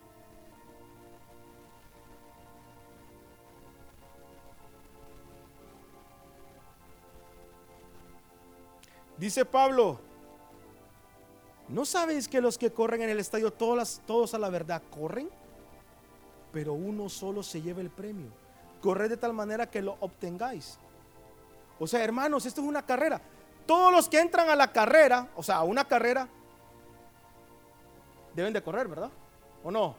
Dice 9.18 9.44
Pablo, 9.44 10.00
¿no 11.68 11.84
sabéis 11.84 12.30
que 12.30 12.40
los 12.40 12.58
que 12.58 12.72
corren 12.72 13.02
en 13.02 13.10
el 13.10 13.20
estadio, 13.20 13.52
todos, 13.52 14.02
todos 14.08 14.34
a 14.34 14.40
la 14.40 14.50
verdad 14.50 14.82
corren? 14.90 15.30
Pero 16.54 16.72
uno 16.72 17.10
solo 17.10 17.44
se 17.44 17.62
lleva 17.62 17.82
el 17.82 17.90
premio. 17.90 18.32
Corred 18.82 19.10
de 19.10 19.18
tal 19.18 19.34
manera 19.34 19.70
que 19.70 19.82
lo 19.82 19.98
obtengáis. 20.00 20.80
O 21.80 21.88
sea, 21.88 22.04
hermanos, 22.04 22.46
esto 22.46 22.62
es 22.62 22.68
una 22.68 22.86
carrera. 22.86 23.22
Todos 23.66 23.92
los 23.92 24.10
que 24.10 24.20
entran 24.20 24.50
a 24.50 24.56
la 24.56 24.72
carrera, 24.72 25.30
o 25.36 25.44
sea, 25.44 25.58
a 25.58 25.64
una 25.64 25.86
carrera, 25.86 26.28
deben 28.36 28.54
de 28.54 28.62
correr, 28.62 28.88
¿verdad? 28.88 29.10
¿O 29.64 29.72
no? 29.72 29.96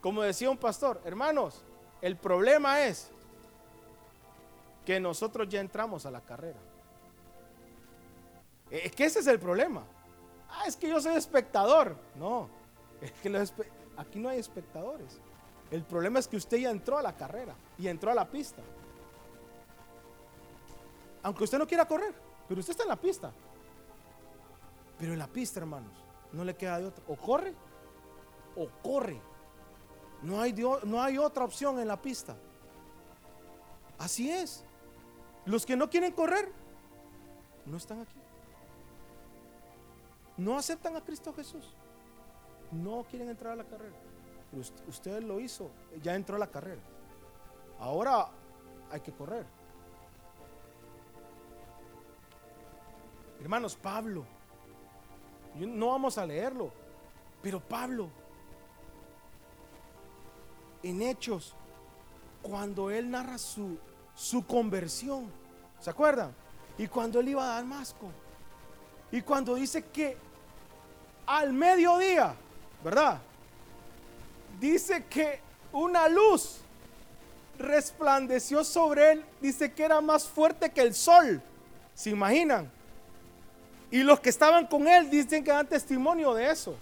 Como 0.00 0.22
decía 0.22 0.50
un 0.50 0.58
pastor, 0.58 1.00
hermanos, 1.04 1.62
el 2.02 2.16
problema 2.16 2.82
es 2.82 3.10
que 4.84 5.00
nosotros 5.00 5.48
ya 5.48 5.60
entramos 5.60 6.04
a 6.06 6.10
la 6.10 6.20
carrera. 6.20 6.58
Es 8.70 8.92
que 8.92 9.04
ese 9.04 9.20
es 9.20 9.26
el 9.26 9.38
problema. 9.38 9.82
Ah, 10.50 10.64
es 10.66 10.76
que 10.76 10.88
yo 10.88 11.00
soy 11.00 11.14
espectador. 11.14 11.96
No, 12.16 12.48
es 13.00 13.12
que 13.12 13.66
aquí 13.96 14.18
no 14.18 14.28
hay 14.28 14.38
espectadores. 14.38 15.18
El 15.70 15.82
problema 15.82 16.18
es 16.18 16.28
que 16.28 16.36
usted 16.36 16.58
ya 16.58 16.70
entró 16.70 16.98
a 16.98 17.02
la 17.02 17.16
carrera 17.16 17.54
y 17.78 17.88
entró 17.88 18.10
a 18.10 18.14
la 18.14 18.28
pista. 18.28 18.62
Aunque 21.24 21.42
usted 21.42 21.58
no 21.58 21.66
quiera 21.66 21.88
correr, 21.88 22.14
pero 22.46 22.60
usted 22.60 22.70
está 22.70 22.84
en 22.84 22.90
la 22.90 23.00
pista. 23.00 23.32
Pero 24.96 25.12
en 25.12 25.18
la 25.18 25.26
pista, 25.26 25.58
hermanos, 25.58 25.92
no 26.32 26.44
le 26.44 26.54
queda 26.54 26.78
de 26.78 26.86
otra. 26.86 27.04
O 27.08 27.16
corre 27.16 27.52
o 28.54 28.68
corre. 28.80 29.20
No 30.22 30.40
hay, 30.40 30.54
no 30.84 31.02
hay 31.02 31.18
otra 31.18 31.44
opción 31.44 31.80
en 31.80 31.88
la 31.88 32.00
pista. 32.00 32.36
Así 33.98 34.30
es. 34.30 34.64
Los 35.44 35.66
que 35.66 35.76
no 35.76 35.90
quieren 35.90 36.12
correr, 36.12 36.52
no 37.66 37.76
están 37.76 38.00
aquí 38.00 38.24
no 40.36 40.56
aceptan 40.56 40.96
a 40.96 41.00
Cristo 41.00 41.32
Jesús. 41.32 41.64
No 42.72 43.04
quieren 43.04 43.28
entrar 43.28 43.52
a 43.52 43.56
la 43.56 43.64
carrera. 43.64 43.96
usted, 44.88 45.22
lo 45.22 45.40
hizo, 45.40 45.70
ya 46.02 46.14
entró 46.14 46.36
a 46.36 46.38
la 46.38 46.50
carrera. 46.50 46.82
Ahora 47.78 48.28
hay 48.90 49.00
que 49.00 49.12
correr. 49.12 49.46
Hermanos, 53.44 53.76
Pablo, 53.76 54.24
no 55.54 55.88
vamos 55.88 56.16
a 56.16 56.24
leerlo, 56.24 56.72
pero 57.42 57.60
Pablo, 57.60 58.08
en 60.82 61.02
Hechos, 61.02 61.54
cuando 62.40 62.90
él 62.90 63.10
narra 63.10 63.36
su, 63.36 63.76
su 64.14 64.46
conversión, 64.46 65.30
¿se 65.78 65.90
acuerdan? 65.90 66.34
Y 66.78 66.86
cuando 66.86 67.20
él 67.20 67.28
iba 67.28 67.44
a 67.44 67.56
Damasco, 67.56 68.08
y 69.12 69.20
cuando 69.20 69.56
dice 69.56 69.84
que 69.84 70.16
al 71.26 71.52
mediodía, 71.52 72.34
¿verdad? 72.82 73.20
Dice 74.58 75.04
que 75.04 75.40
una 75.70 76.08
luz 76.08 76.60
resplandeció 77.58 78.64
sobre 78.64 79.12
él. 79.12 79.24
Dice 79.42 79.70
que 79.70 79.84
era 79.84 80.00
más 80.00 80.26
fuerte 80.26 80.70
que 80.70 80.80
el 80.80 80.94
sol. 80.94 81.42
¿Se 81.94 82.08
imaginan? 82.08 82.72
Y 83.90 84.02
los 84.02 84.20
que 84.20 84.30
estaban 84.30 84.66
con 84.66 84.88
él 84.88 85.10
dicen 85.10 85.44
que 85.44 85.50
dan 85.50 85.66
testimonio 85.68 86.34
de 86.34 86.50
eso. 86.50 86.74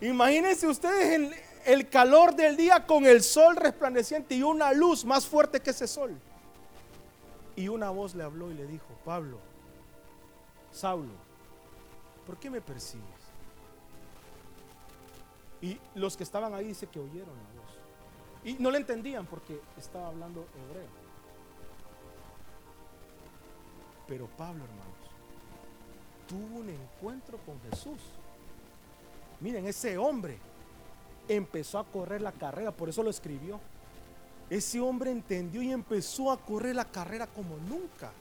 Imagínense 0.00 0.66
ustedes 0.66 1.14
el, 1.14 1.34
el 1.64 1.88
calor 1.88 2.34
del 2.34 2.56
día 2.56 2.86
con 2.86 3.04
el 3.04 3.22
sol 3.22 3.56
resplandeciente 3.56 4.34
y 4.34 4.42
una 4.42 4.72
luz 4.72 5.04
más 5.04 5.26
fuerte 5.26 5.60
que 5.60 5.70
ese 5.70 5.86
sol. 5.86 6.18
Y 7.54 7.68
una 7.68 7.90
voz 7.90 8.14
le 8.14 8.24
habló 8.24 8.50
y 8.50 8.54
le 8.54 8.66
dijo, 8.66 8.86
Pablo, 9.04 9.38
Saulo, 10.72 11.12
¿por 12.26 12.38
qué 12.38 12.48
me 12.48 12.60
persigues? 12.60 13.04
Y 15.60 15.78
los 15.94 16.16
que 16.16 16.24
estaban 16.24 16.54
ahí 16.54 16.68
dice 16.68 16.86
que 16.86 16.98
oyeron 16.98 17.28
la 17.28 17.60
voz. 17.62 17.72
Y 18.44 18.54
no 18.54 18.70
le 18.70 18.78
entendían 18.78 19.26
porque 19.26 19.60
estaba 19.78 20.08
hablando 20.08 20.40
hebreo. 20.40 21.02
Pero 24.08 24.26
Pablo, 24.36 24.64
hermanos, 24.64 25.11
tuvo 26.32 26.60
un 26.60 26.70
encuentro 26.70 27.36
con 27.44 27.60
Jesús. 27.68 28.00
Miren, 29.40 29.66
ese 29.66 29.98
hombre 29.98 30.38
empezó 31.28 31.78
a 31.78 31.84
correr 31.84 32.22
la 32.22 32.32
carrera, 32.32 32.70
por 32.70 32.88
eso 32.88 33.02
lo 33.02 33.10
escribió. 33.10 33.60
Ese 34.48 34.80
hombre 34.80 35.10
entendió 35.10 35.60
y 35.60 35.70
empezó 35.70 36.32
a 36.32 36.38
correr 36.38 36.74
la 36.74 36.86
carrera 36.86 37.26
como 37.26 37.58
nunca. 37.68 38.12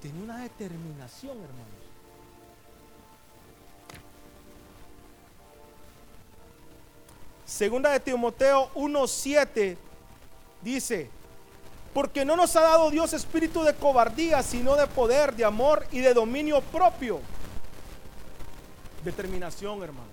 Tenía 0.00 0.24
una 0.24 0.38
determinación, 0.38 1.36
hermanos. 1.36 1.84
Segunda 7.44 7.90
de 7.90 8.00
Timoteo 8.00 8.70
1:7 8.74 9.76
dice, 10.62 11.10
porque 11.94 12.24
no 12.24 12.34
nos 12.36 12.54
ha 12.56 12.60
dado 12.60 12.90
Dios 12.90 13.12
espíritu 13.12 13.62
de 13.62 13.72
cobardía, 13.72 14.42
sino 14.42 14.74
de 14.74 14.88
poder, 14.88 15.34
de 15.36 15.44
amor 15.44 15.86
y 15.92 16.00
de 16.00 16.12
dominio 16.12 16.60
propio. 16.60 17.20
Determinación, 19.04 19.80
hermano. 19.80 20.08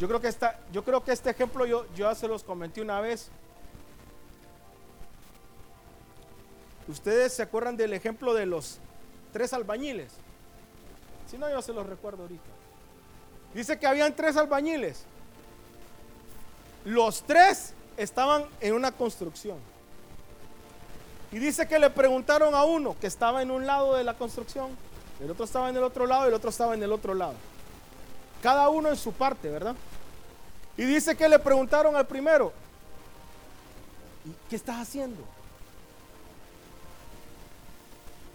Yo 0.00 0.08
creo 0.08 0.20
que 0.20 0.26
esta, 0.26 0.58
yo 0.72 0.84
creo 0.84 1.04
que 1.04 1.12
este 1.12 1.30
ejemplo 1.30 1.66
yo, 1.66 1.86
yo 1.94 2.12
se 2.16 2.26
los 2.26 2.42
comenté 2.42 2.82
una 2.82 3.00
vez. 3.00 3.30
Ustedes 6.88 7.34
se 7.34 7.42
acuerdan 7.42 7.76
del 7.76 7.92
ejemplo 7.92 8.34
de 8.34 8.46
los 8.46 8.78
tres 9.32 9.52
albañiles. 9.52 10.12
Si 11.30 11.38
no, 11.38 11.48
yo 11.48 11.62
se 11.62 11.72
los 11.72 11.86
recuerdo 11.86 12.22
ahorita. 12.22 12.50
Dice 13.54 13.78
que 13.78 13.86
habían 13.86 14.16
tres 14.16 14.36
albañiles. 14.36 15.04
Los 16.84 17.22
tres 17.22 17.74
estaban 17.98 18.46
en 18.60 18.72
una 18.72 18.92
construcción. 18.92 19.58
Y 21.30 21.38
dice 21.38 21.68
que 21.68 21.78
le 21.78 21.90
preguntaron 21.90 22.54
a 22.54 22.64
uno 22.64 22.96
que 22.98 23.06
estaba 23.06 23.42
en 23.42 23.50
un 23.50 23.66
lado 23.66 23.94
de 23.94 24.04
la 24.04 24.14
construcción, 24.14 24.70
el 25.20 25.30
otro 25.30 25.44
estaba 25.44 25.68
en 25.68 25.76
el 25.76 25.82
otro 25.82 26.06
lado 26.06 26.24
y 26.24 26.28
el 26.28 26.34
otro 26.34 26.48
estaba 26.48 26.74
en 26.74 26.82
el 26.82 26.92
otro 26.92 27.12
lado. 27.12 27.34
Cada 28.42 28.68
uno 28.70 28.88
en 28.88 28.96
su 28.96 29.12
parte, 29.12 29.50
¿verdad? 29.50 29.74
Y 30.76 30.84
dice 30.84 31.16
que 31.16 31.28
le 31.28 31.40
preguntaron 31.40 31.96
al 31.96 32.06
primero, 32.06 32.52
¿y 34.24 34.30
qué 34.48 34.56
estás 34.56 34.76
haciendo? 34.76 35.22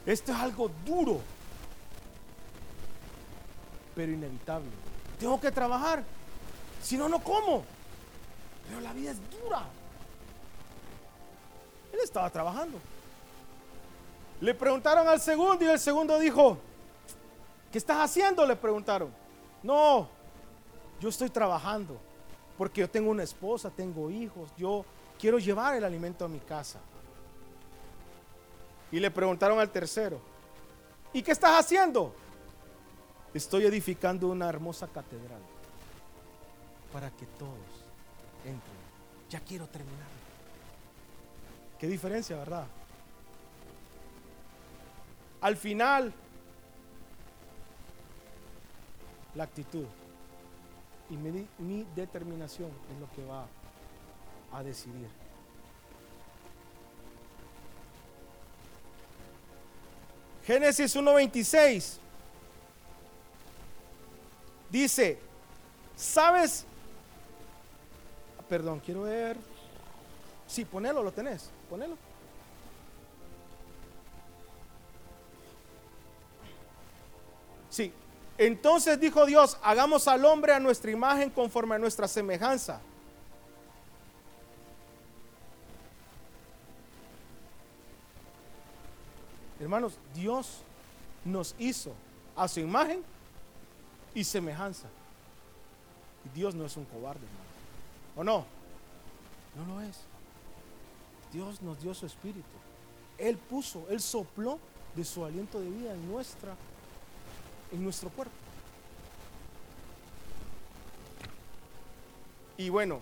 Esto 0.06 0.34
es 0.34 0.38
algo 0.38 0.70
duro, 0.86 1.22
pero 3.96 4.12
inevitable. 4.12 4.70
Tengo 5.18 5.40
que 5.40 5.52
trabajar, 5.52 6.04
si 6.84 6.98
no, 6.98 7.08
no 7.08 7.24
como. 7.24 7.64
Pero 8.68 8.82
la 8.82 8.94
vida 8.94 9.12
es 9.12 9.18
dura. 9.30 9.64
Él 11.92 12.00
estaba 12.04 12.30
trabajando. 12.30 12.80
Le 14.42 14.54
preguntaron 14.54 15.08
al 15.08 15.22
segundo 15.22 15.64
y 15.64 15.68
el 15.68 15.80
segundo 15.80 16.20
dijo, 16.20 16.58
¿qué 17.72 17.78
estás 17.78 17.98
haciendo? 17.98 18.46
Le 18.46 18.56
preguntaron. 18.56 19.10
No, 19.62 20.08
yo 21.00 21.10
estoy 21.10 21.30
trabajando 21.30 21.98
porque 22.58 22.82
yo 22.82 22.90
tengo 22.90 23.10
una 23.10 23.24
esposa, 23.24 23.70
tengo 23.70 24.10
hijos, 24.10 24.50
yo 24.58 24.86
quiero 25.20 25.40
llevar 25.40 25.76
el 25.76 25.84
alimento 25.84 26.26
a 26.26 26.28
mi 26.28 26.40
casa. 26.40 26.80
Y 28.92 29.00
le 29.00 29.10
preguntaron 29.10 29.60
al 29.60 29.70
tercero, 29.70 30.20
¿y 31.14 31.22
qué 31.22 31.32
estás 31.32 31.60
haciendo? 31.60 32.14
Estoy 33.34 33.66
edificando 33.66 34.28
una 34.28 34.48
hermosa 34.48 34.88
catedral 34.88 35.42
para 36.92 37.10
que 37.10 37.26
todos 37.26 37.83
entren. 38.46 38.84
Ya 39.30 39.40
quiero 39.40 39.68
terminar. 39.68 40.08
Qué 41.80 41.88
diferencia, 41.88 42.38
¿verdad? 42.38 42.66
Al 45.42 45.58
final, 45.58 46.14
la 49.36 49.44
actitud 49.44 49.86
y 51.10 51.18
mi, 51.18 51.86
determinación 51.96 52.72
es 52.92 53.00
lo 53.00 53.12
que 53.12 53.26
va 53.26 53.46
a 54.52 54.64
decidir. 54.64 55.10
Génesis 60.46 60.96
1.26 60.96 61.98
dice, 64.70 65.20
¿sabes? 65.96 66.66
Perdón, 68.50 68.80
quiero 68.80 69.04
ver. 69.04 69.38
Sí, 70.48 70.66
ponelo, 70.66 71.02
lo 71.02 71.12
tenés, 71.12 71.50
ponelo. 71.70 71.98
Sí, 77.70 77.92
entonces 78.38 79.00
dijo 79.00 79.26
Dios, 79.26 79.58
hagamos 79.64 80.08
al 80.08 80.26
hombre 80.26 80.54
a 80.54 80.60
nuestra 80.60 80.92
imagen 80.92 81.30
conforme 81.30 81.76
a 81.76 81.80
nuestra 81.80 82.08
semejanza. 82.08 82.80
Hermanos, 89.60 89.98
Dios 90.14 90.62
nos 91.24 91.56
hizo 91.58 91.94
a 92.36 92.48
su 92.48 92.60
imagen 92.60 93.02
y 94.14 94.24
semejanza. 94.24 94.88
Dios 96.36 96.54
no 96.54 96.66
es 96.66 96.76
un 96.78 96.86
cobarde, 96.86 97.22
hermano. 97.26 97.53
¿O 98.16 98.24
no? 98.24 98.46
No 99.56 99.74
lo 99.74 99.82
es. 99.82 100.00
Dios 101.32 101.62
nos 101.62 101.82
dio 101.82 101.94
su 101.94 102.06
espíritu. 102.06 102.44
Él 103.18 103.38
puso, 103.38 103.86
Él 103.90 104.00
sopló 104.02 104.60
de 104.96 105.04
su 105.04 105.26
aliento 105.26 105.60
de 105.60 105.70
vida 105.70 105.94
en 105.94 106.12
nuestra 106.12 106.56
en 107.72 107.84
nuestro 107.84 108.10
cuerpo. 108.10 108.34
Y 112.58 112.70
bueno, 112.70 113.02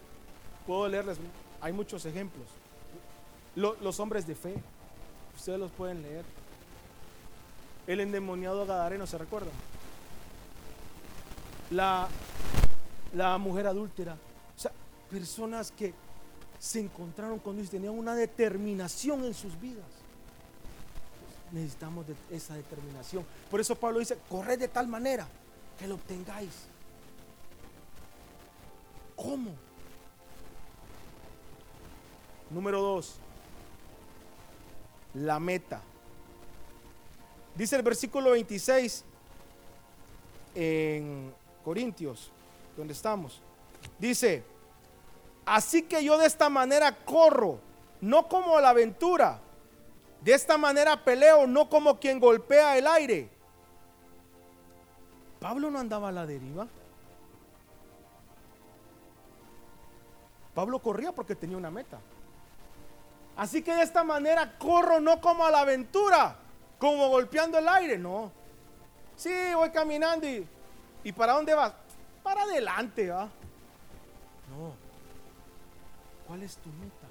puedo 0.65 0.87
leerles, 0.87 1.17
hay 1.59 1.73
muchos 1.73 2.05
ejemplos. 2.05 2.47
los 3.55 3.99
hombres 3.99 4.25
de 4.25 4.33
fe, 4.33 4.55
ustedes 5.35 5.59
los 5.59 5.71
pueden 5.71 6.01
leer. 6.01 6.23
El 7.85 7.99
endemoniado 7.99 8.65
Gadareno, 8.65 9.05
¿se 9.05 9.17
recuerdan? 9.17 9.51
La, 11.69 12.07
la 13.13 13.37
mujer 13.37 13.67
adúltera. 13.67 14.15
Personas 15.11 15.71
que 15.71 15.93
se 16.57 16.79
encontraron 16.79 17.37
con 17.39 17.57
Dios, 17.57 17.69
tenían 17.69 17.93
una 17.93 18.15
determinación 18.15 19.25
en 19.25 19.33
sus 19.33 19.59
vidas 19.59 20.01
necesitamos 21.51 22.05
esa 22.29 22.55
determinación. 22.55 23.25
Por 23.49 23.59
eso 23.59 23.75
Pablo 23.75 23.99
dice, 23.99 24.17
corred 24.29 24.59
de 24.59 24.67
tal 24.67 24.87
manera 24.87 25.27
que 25.77 25.87
lo 25.87 25.95
obtengáis. 25.95 26.51
¿Cómo? 29.15 29.51
Número 32.49 32.81
dos, 32.81 33.15
la 35.13 35.39
meta. 35.39 35.81
Dice 37.55 37.75
el 37.75 37.83
versículo 37.83 38.31
26 38.31 39.03
en 40.55 41.33
Corintios, 41.63 42.31
donde 42.75 42.93
estamos. 42.93 43.41
Dice, 43.99 44.43
así 45.51 45.81
que 45.81 46.01
yo 46.01 46.17
de 46.17 46.27
esta 46.27 46.49
manera 46.49 46.95
corro, 47.03 47.59
no 47.99 48.29
como 48.29 48.57
a 48.57 48.61
la 48.61 48.69
aventura 48.69 49.41
de 50.21 50.33
esta 50.33 50.57
manera 50.57 51.03
peleo, 51.03 51.45
no 51.45 51.67
como 51.67 51.99
quien 51.99 52.21
golpea 52.21 52.77
el 52.77 52.87
aire. 52.87 53.29
Pablo 55.41 55.69
no 55.69 55.79
andaba 55.79 56.07
a 56.07 56.11
la 56.13 56.25
deriva. 56.25 56.67
Pablo 60.55 60.79
corría 60.79 61.11
porque 61.11 61.35
tenía 61.35 61.57
una 61.57 61.71
meta. 61.71 61.99
Así 63.35 63.61
que 63.61 63.75
de 63.75 63.81
esta 63.81 64.05
manera 64.05 64.57
corro 64.57 65.01
no 65.01 65.19
como 65.19 65.43
a 65.43 65.51
la 65.51 65.61
aventura, 65.61 66.37
como 66.79 67.09
golpeando 67.09 67.57
el 67.57 67.67
aire, 67.67 67.97
no. 67.97 68.31
Sí, 69.17 69.33
voy 69.53 69.69
caminando 69.71 70.27
y, 70.27 70.47
¿y 71.03 71.11
para 71.11 71.33
dónde 71.33 71.53
vas? 71.53 71.73
Para 72.23 72.43
adelante, 72.43 73.09
¿va? 73.09 73.29
No. 74.49 74.80
¿Cuál 76.31 76.43
es 76.43 76.55
tu 76.55 76.69
meta? 76.69 77.09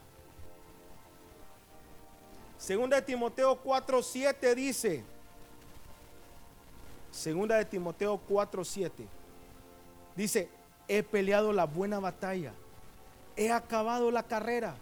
Segunda 2.56 2.96
de 2.96 3.02
Timoteo 3.02 3.62
4:7 3.62 4.54
dice, 4.54 5.04
Segunda 7.11 7.56
de 7.56 7.66
Timoteo 7.66 8.18
4:7 8.26 8.90
dice, 10.16 10.48
he 10.88 11.02
peleado 11.02 11.52
la 11.52 11.66
buena 11.66 12.00
batalla, 12.00 12.54
he 13.37 13.52
acabado 13.52 14.11
la 14.11 14.22
carrera, 14.22 14.74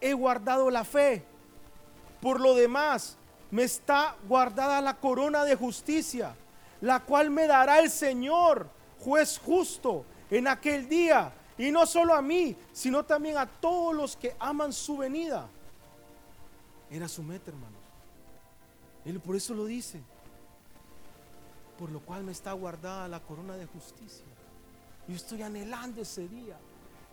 he 0.00 0.12
guardado 0.12 0.70
la 0.70 0.84
fe. 0.84 1.24
Por 2.22 2.40
lo 2.40 2.54
demás, 2.54 3.16
me 3.50 3.64
está 3.64 4.14
guardada 4.28 4.80
la 4.82 5.00
corona 5.00 5.42
de 5.42 5.56
justicia, 5.56 6.36
la 6.80 7.00
cual 7.00 7.28
me 7.28 7.48
dará 7.48 7.80
el 7.80 7.90
Señor, 7.90 8.68
juez 9.00 9.40
justo, 9.44 10.04
en 10.30 10.46
aquel 10.46 10.88
día. 10.88 11.32
Y 11.56 11.70
no 11.70 11.86
solo 11.86 12.14
a 12.14 12.22
mí, 12.22 12.56
sino 12.72 13.04
también 13.04 13.38
a 13.38 13.46
todos 13.46 13.94
los 13.94 14.16
que 14.16 14.34
aman 14.38 14.72
su 14.72 14.96
venida. 14.96 15.48
Era 16.90 17.08
su 17.08 17.22
meta, 17.22 17.50
hermanos. 17.50 17.78
Él 19.04 19.20
por 19.20 19.36
eso 19.36 19.54
lo 19.54 19.64
dice. 19.64 20.00
Por 21.78 21.90
lo 21.90 22.00
cual 22.00 22.24
me 22.24 22.32
está 22.32 22.52
guardada 22.52 23.08
la 23.08 23.20
corona 23.20 23.56
de 23.56 23.66
justicia. 23.66 24.24
Yo 25.06 25.14
estoy 25.14 25.42
anhelando 25.42 26.00
ese 26.00 26.28
día. 26.28 26.56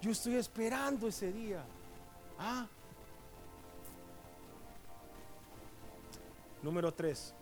Yo 0.02 0.12
estoy 0.12 0.36
esperando 0.36 1.08
ese 1.08 1.32
día. 1.32 1.64
Ah. 2.40 2.66
Número 6.64 6.94
3. 6.94 7.34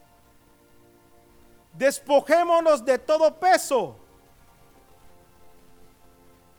Despojémonos 1.73 2.83
de 2.83 2.97
todo 2.99 3.39
peso. 3.39 3.95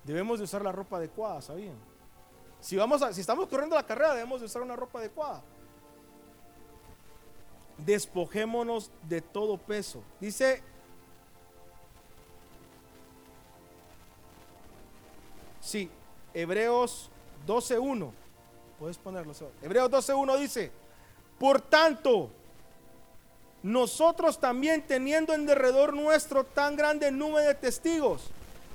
Debemos 0.04 0.38
de 0.38 0.44
usar 0.44 0.62
la 0.62 0.72
ropa 0.72 0.96
adecuada, 0.96 1.42
¿sabían? 1.42 1.76
Si, 2.60 2.76
vamos 2.76 3.02
si 3.12 3.20
estamos 3.20 3.48
corriendo 3.48 3.76
la 3.76 3.86
carrera, 3.86 4.14
debemos 4.14 4.40
de 4.40 4.46
usar 4.46 4.62
una 4.62 4.76
ropa 4.76 4.98
adecuada 4.98 5.42
despojémonos 7.84 8.90
de 9.08 9.20
todo 9.20 9.56
peso. 9.58 10.02
Dice, 10.20 10.62
sí, 15.60 15.90
Hebreos 16.34 17.10
12.1, 17.46 18.10
puedes 18.78 18.98
ponerlo. 18.98 19.32
Hebreos 19.62 19.90
12.1 19.90 20.38
dice, 20.38 20.72
Por 21.38 21.60
tanto, 21.60 22.30
nosotros 23.62 24.38
también 24.38 24.82
teniendo 24.86 25.34
en 25.34 25.46
derredor 25.46 25.94
nuestro 25.94 26.44
tan 26.44 26.76
grande 26.76 27.10
nube 27.10 27.42
de 27.42 27.54
testigos, 27.54 28.30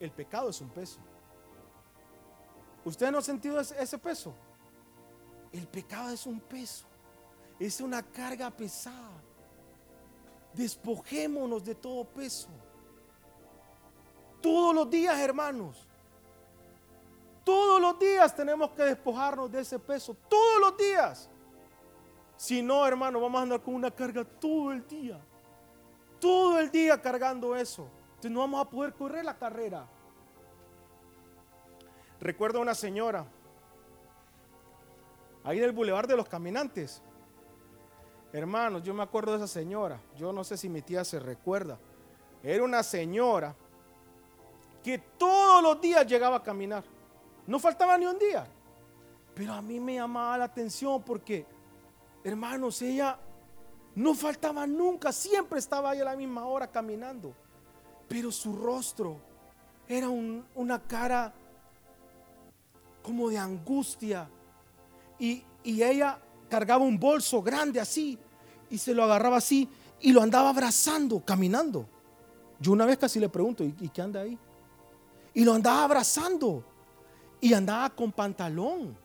el 0.00 0.10
pecado 0.10 0.50
es 0.50 0.60
un 0.60 0.70
peso. 0.70 1.00
¿Usted 2.84 3.10
no 3.10 3.18
ha 3.18 3.22
sentido 3.22 3.60
ese 3.60 3.98
peso? 3.98 4.34
El 5.52 5.66
pecado 5.66 6.10
es 6.10 6.26
un 6.26 6.40
peso. 6.40 6.86
Es 7.58 7.80
una 7.80 8.02
carga 8.02 8.50
pesada. 8.50 9.22
Despojémonos 10.54 11.64
de 11.64 11.74
todo 11.74 12.04
peso. 12.04 12.48
Todos 14.40 14.74
los 14.74 14.88
días, 14.88 15.18
hermanos. 15.18 15.86
Todos 17.44 17.80
los 17.80 17.98
días 17.98 18.34
tenemos 18.34 18.70
que 18.70 18.82
despojarnos 18.82 19.50
de 19.50 19.60
ese 19.60 19.78
peso. 19.78 20.14
Todos 20.28 20.60
los 20.60 20.76
días. 20.76 21.28
Si 22.36 22.62
no, 22.62 22.86
hermano, 22.86 23.20
vamos 23.20 23.40
a 23.40 23.42
andar 23.42 23.62
con 23.62 23.74
una 23.74 23.90
carga 23.90 24.24
todo 24.24 24.70
el 24.70 24.86
día. 24.86 25.18
Todo 26.20 26.58
el 26.60 26.70
día 26.70 27.00
cargando 27.00 27.56
eso. 27.56 27.88
Entonces 28.18 28.30
no 28.32 28.40
vamos 28.40 28.66
a 28.66 28.68
poder 28.68 28.94
correr 28.94 29.24
la 29.24 29.38
carrera. 29.38 29.86
Recuerdo 32.20 32.58
a 32.58 32.62
una 32.62 32.74
señora 32.74 33.24
ahí 35.44 35.60
del 35.60 35.72
Boulevard 35.72 36.08
de 36.08 36.16
los 36.16 36.28
Caminantes. 36.28 37.00
Hermanos, 38.32 38.82
yo 38.82 38.92
me 38.92 39.04
acuerdo 39.04 39.32
de 39.32 39.38
esa 39.38 39.46
señora. 39.46 40.00
Yo 40.16 40.32
no 40.32 40.42
sé 40.42 40.56
si 40.56 40.68
mi 40.68 40.82
tía 40.82 41.04
se 41.04 41.20
recuerda. 41.20 41.78
Era 42.42 42.64
una 42.64 42.82
señora 42.82 43.54
que 44.82 44.98
todos 44.98 45.62
los 45.62 45.80
días 45.80 46.06
llegaba 46.06 46.36
a 46.36 46.42
caminar. 46.42 46.84
No 47.46 47.58
faltaba 47.58 47.96
ni 47.96 48.06
un 48.06 48.18
día. 48.18 48.46
Pero 49.34 49.52
a 49.52 49.62
mí 49.62 49.78
me 49.78 49.94
llamaba 49.94 50.38
la 50.38 50.44
atención 50.44 51.02
porque 51.02 51.46
Hermanos, 52.24 52.82
ella 52.82 53.18
no 53.94 54.14
faltaba 54.14 54.66
nunca, 54.66 55.12
siempre 55.12 55.58
estaba 55.58 55.90
ahí 55.90 56.00
a 56.00 56.04
la 56.04 56.16
misma 56.16 56.46
hora 56.46 56.66
caminando. 56.70 57.34
Pero 58.08 58.32
su 58.32 58.54
rostro 58.54 59.18
era 59.86 60.08
una 60.08 60.82
cara 60.82 61.32
como 63.02 63.28
de 63.28 63.38
angustia. 63.38 64.28
Y, 65.18 65.44
ella 65.64 66.18
cargaba 66.48 66.84
un 66.84 66.98
bolso 66.98 67.42
grande 67.42 67.78
así 67.78 68.18
y 68.70 68.78
se 68.78 68.94
lo 68.94 69.04
agarraba 69.04 69.36
así 69.36 69.68
y 70.00 70.12
lo 70.12 70.22
andaba 70.22 70.48
abrazando, 70.48 71.20
caminando. 71.20 71.86
Yo 72.58 72.72
una 72.72 72.86
vez 72.86 72.96
casi 72.96 73.20
le 73.20 73.28
pregunto, 73.28 73.64
¿y, 73.64 73.74
¿y 73.80 73.88
qué 73.90 74.00
anda 74.00 74.20
ahí? 74.20 74.38
Y 75.34 75.44
lo 75.44 75.52
andaba 75.52 75.84
abrazando. 75.84 76.64
Y 77.40 77.52
andaba 77.52 77.90
con 77.90 78.10
pantalón, 78.10 78.96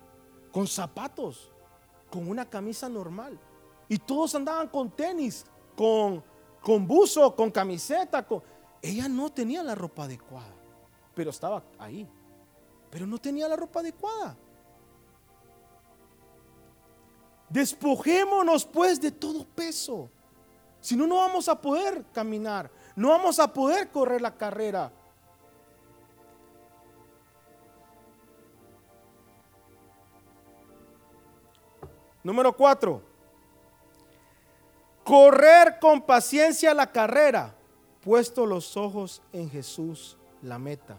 con 0.52 0.66
zapatos 0.66 1.54
con 2.14 2.30
una 2.30 2.48
camisa 2.48 2.88
normal. 2.88 3.40
Y 3.90 3.98
todos 3.98 4.36
andaban 4.36 4.68
con 4.68 4.92
tenis, 4.92 5.48
con, 5.76 6.24
con 6.62 6.86
buzo, 6.86 7.36
con 7.36 7.50
camiseta. 7.50 8.24
Con... 8.24 8.44
Ella 8.84 9.08
no 9.08 9.32
tenía 9.32 9.64
la 9.64 9.74
ropa 9.74 10.04
adecuada, 10.04 10.54
pero 11.16 11.30
estaba 11.32 11.64
ahí. 11.80 12.08
Pero 12.92 13.08
no 13.08 13.18
tenía 13.18 13.48
la 13.48 13.56
ropa 13.56 13.80
adecuada. 13.80 14.36
Despojémonos 17.50 18.66
pues 18.66 19.00
de 19.00 19.10
todo 19.10 19.46
peso. 19.46 20.10
Si 20.82 20.98
no, 20.98 21.08
no 21.08 21.16
vamos 21.16 21.48
a 21.48 21.60
poder 21.60 22.04
caminar. 22.14 22.70
No 22.96 23.10
vamos 23.10 23.40
a 23.40 23.52
poder 23.52 23.90
correr 23.90 24.22
la 24.22 24.36
carrera. 24.36 24.92
Número 32.22 32.56
cuatro, 32.56 33.02
correr 35.04 35.78
con 35.80 36.02
paciencia 36.02 36.74
la 36.74 36.90
carrera, 36.90 37.54
puesto 38.04 38.46
los 38.46 38.76
ojos 38.76 39.22
en 39.32 39.50
Jesús, 39.50 40.18
la 40.42 40.60
meta. 40.60 40.98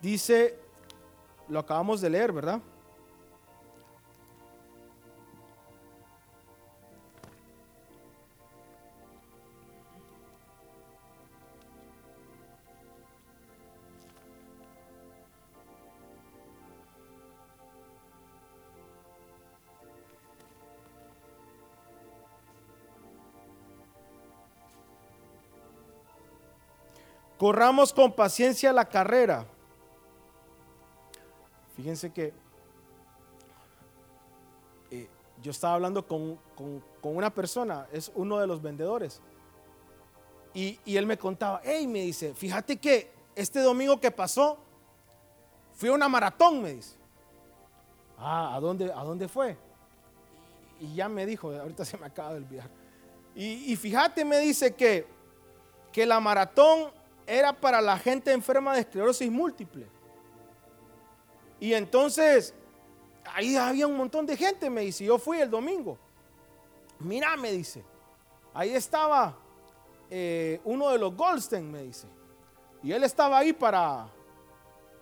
Dice, 0.00 0.58
lo 1.48 1.58
acabamos 1.58 2.00
de 2.00 2.10
leer, 2.10 2.32
¿verdad? 2.32 2.60
Corramos 27.38 27.92
con 27.92 28.12
paciencia 28.12 28.72
la 28.72 28.84
carrera. 28.88 29.46
Fíjense 31.76 32.12
que 32.12 32.34
eh, 34.90 35.08
yo 35.40 35.52
estaba 35.52 35.74
hablando 35.74 36.04
con, 36.04 36.40
una 37.02 37.32
persona, 37.32 37.86
es 37.92 38.10
uno 38.16 38.40
de 38.40 38.48
los 38.48 38.60
vendedores, 38.60 39.22
y, 40.52 40.80
él 40.84 41.06
me 41.06 41.16
contaba, 41.16 41.60
hey, 41.62 41.86
me 41.86 42.00
dice, 42.00 42.34
fíjate 42.34 42.78
que 42.78 43.12
este 43.36 43.60
domingo 43.60 44.00
que 44.00 44.10
pasó, 44.10 44.58
fui 45.74 45.88
a 45.88 45.92
una 45.92 46.08
maratón, 46.08 46.60
me 46.60 46.72
dice. 46.72 46.96
Ah, 48.18 48.56
¿a 48.56 48.60
dónde, 48.60 48.92
a 48.92 49.04
dónde 49.04 49.28
fue? 49.28 49.56
Y, 50.80 50.96
ya 50.96 51.08
me 51.08 51.24
dijo, 51.24 51.52
ahorita 51.52 51.84
se 51.84 51.96
me 51.96 52.06
acaba 52.06 52.30
de 52.30 52.38
olvidar. 52.38 52.68
Y, 53.36 53.72
y 53.72 53.76
fíjate, 53.76 54.24
me 54.24 54.40
dice 54.40 54.74
que, 54.74 55.06
que 55.92 56.04
la 56.04 56.18
maratón 56.18 56.97
era 57.28 57.52
para 57.52 57.82
la 57.82 57.98
gente 57.98 58.32
enferma 58.32 58.72
de 58.72 58.80
esclerosis 58.80 59.30
múltiple. 59.30 59.86
Y 61.60 61.74
entonces, 61.74 62.54
ahí 63.34 63.54
había 63.54 63.86
un 63.86 63.98
montón 63.98 64.24
de 64.24 64.34
gente, 64.34 64.70
me 64.70 64.80
dice, 64.80 65.04
yo 65.04 65.18
fui 65.18 65.38
el 65.38 65.50
domingo. 65.50 65.98
Mira, 67.00 67.36
me 67.36 67.52
dice, 67.52 67.84
ahí 68.54 68.74
estaba 68.74 69.36
eh, 70.08 70.58
uno 70.64 70.88
de 70.88 70.98
los 70.98 71.14
Goldstein, 71.14 71.70
me 71.70 71.82
dice. 71.82 72.08
Y 72.82 72.92
él 72.92 73.04
estaba 73.04 73.36
ahí 73.36 73.52
para, 73.52 74.08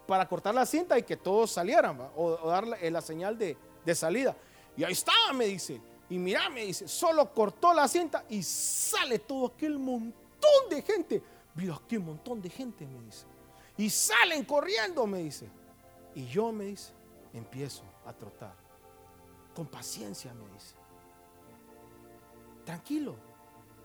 para 0.09 0.27
cortar 0.27 0.53
la 0.53 0.67
cinta 0.67 0.99
y 0.99 1.05
que 1.05 1.17
todos 1.17 1.53
salieran, 1.53 2.11
o, 2.17 2.49
darle 2.49 2.91
la 2.91 3.03
señal 3.03 3.39
de, 3.39 3.57
de 3.85 3.95
salida. 3.95 4.35
Y 4.77 4.83
ahí 4.83 4.95
estaba, 4.95 5.33
me 5.33 5.45
dice. 5.47 5.81
Y 6.09 6.19
mira, 6.19 6.49
me 6.49 6.65
dice, 6.65 6.89
solo 6.89 7.33
cortó 7.33 7.73
la 7.73 7.87
cinta 7.87 8.25
y 8.29 8.43
sale 8.43 9.21
todo 9.21 9.47
aquel 9.47 9.79
montón 9.79 10.69
de 10.71 10.83
gente 10.83 11.23
Vio 11.57 11.75
aquí 11.75 11.97
un 11.97 12.07
montón 12.07 12.43
de 12.43 12.51
gente, 12.51 12.87
me 12.87 13.03
dice. 13.03 13.27
Y 13.79 13.89
salen 13.89 14.45
corriendo, 14.45 15.07
me 15.07 15.19
dice. 15.19 15.49
Y 16.15 16.27
yo, 16.27 16.53
me 16.53 16.67
dice, 16.67 16.93
empiezo 17.33 17.83
a 18.05 18.13
trotar. 18.13 18.55
Con 19.55 19.67
paciencia, 19.67 20.35
me 20.35 20.47
dice. 20.53 20.77
Tranquilo. 22.65 23.17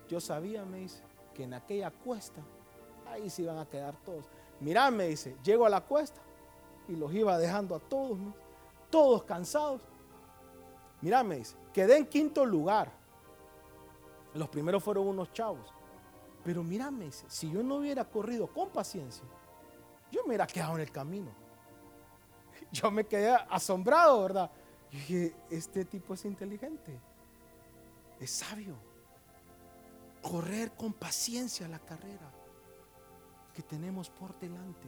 Yo 0.09 0.19
sabía, 0.19 0.65
me 0.65 0.79
dice, 0.79 1.01
que 1.33 1.43
en 1.43 1.53
aquella 1.53 1.91
cuesta, 1.91 2.41
ahí 3.07 3.29
se 3.29 3.43
iban 3.43 3.57
a 3.57 3.65
quedar 3.65 3.95
todos. 4.03 4.25
Mirá, 4.59 4.91
me 4.91 5.07
dice, 5.07 5.37
llego 5.41 5.65
a 5.65 5.69
la 5.69 5.79
cuesta 5.79 6.21
y 6.89 6.95
los 6.97 7.13
iba 7.13 7.37
dejando 7.37 7.75
a 7.75 7.79
todos, 7.79 8.17
todos 8.89 9.23
cansados. 9.23 9.81
Mirá, 10.99 11.23
me 11.23 11.37
dice, 11.37 11.55
quedé 11.73 11.97
en 11.97 12.05
quinto 12.05 12.45
lugar. 12.45 12.91
Los 14.33 14.49
primeros 14.49 14.83
fueron 14.83 15.07
unos 15.07 15.31
chavos. 15.31 15.73
Pero 16.43 16.63
mírame, 16.63 17.11
si 17.11 17.51
yo 17.51 17.61
no 17.61 17.75
hubiera 17.75 18.03
corrido 18.03 18.47
con 18.47 18.69
paciencia, 18.69 19.25
yo 20.11 20.21
me 20.23 20.29
hubiera 20.29 20.47
quedado 20.47 20.75
en 20.75 20.81
el 20.81 20.91
camino. 20.91 21.31
Yo 22.71 22.91
me 22.91 23.05
quedé 23.05 23.29
asombrado, 23.49 24.21
¿verdad? 24.21 24.51
Y 24.91 24.97
dije, 24.97 25.35
este 25.49 25.85
tipo 25.85 26.13
es 26.13 26.25
inteligente, 26.25 26.99
es 28.19 28.29
sabio. 28.29 28.75
Correr 30.21 30.71
con 30.73 30.93
paciencia 30.93 31.67
la 31.67 31.79
carrera 31.79 32.31
que 33.53 33.61
tenemos 33.61 34.09
por 34.09 34.37
delante. 34.39 34.87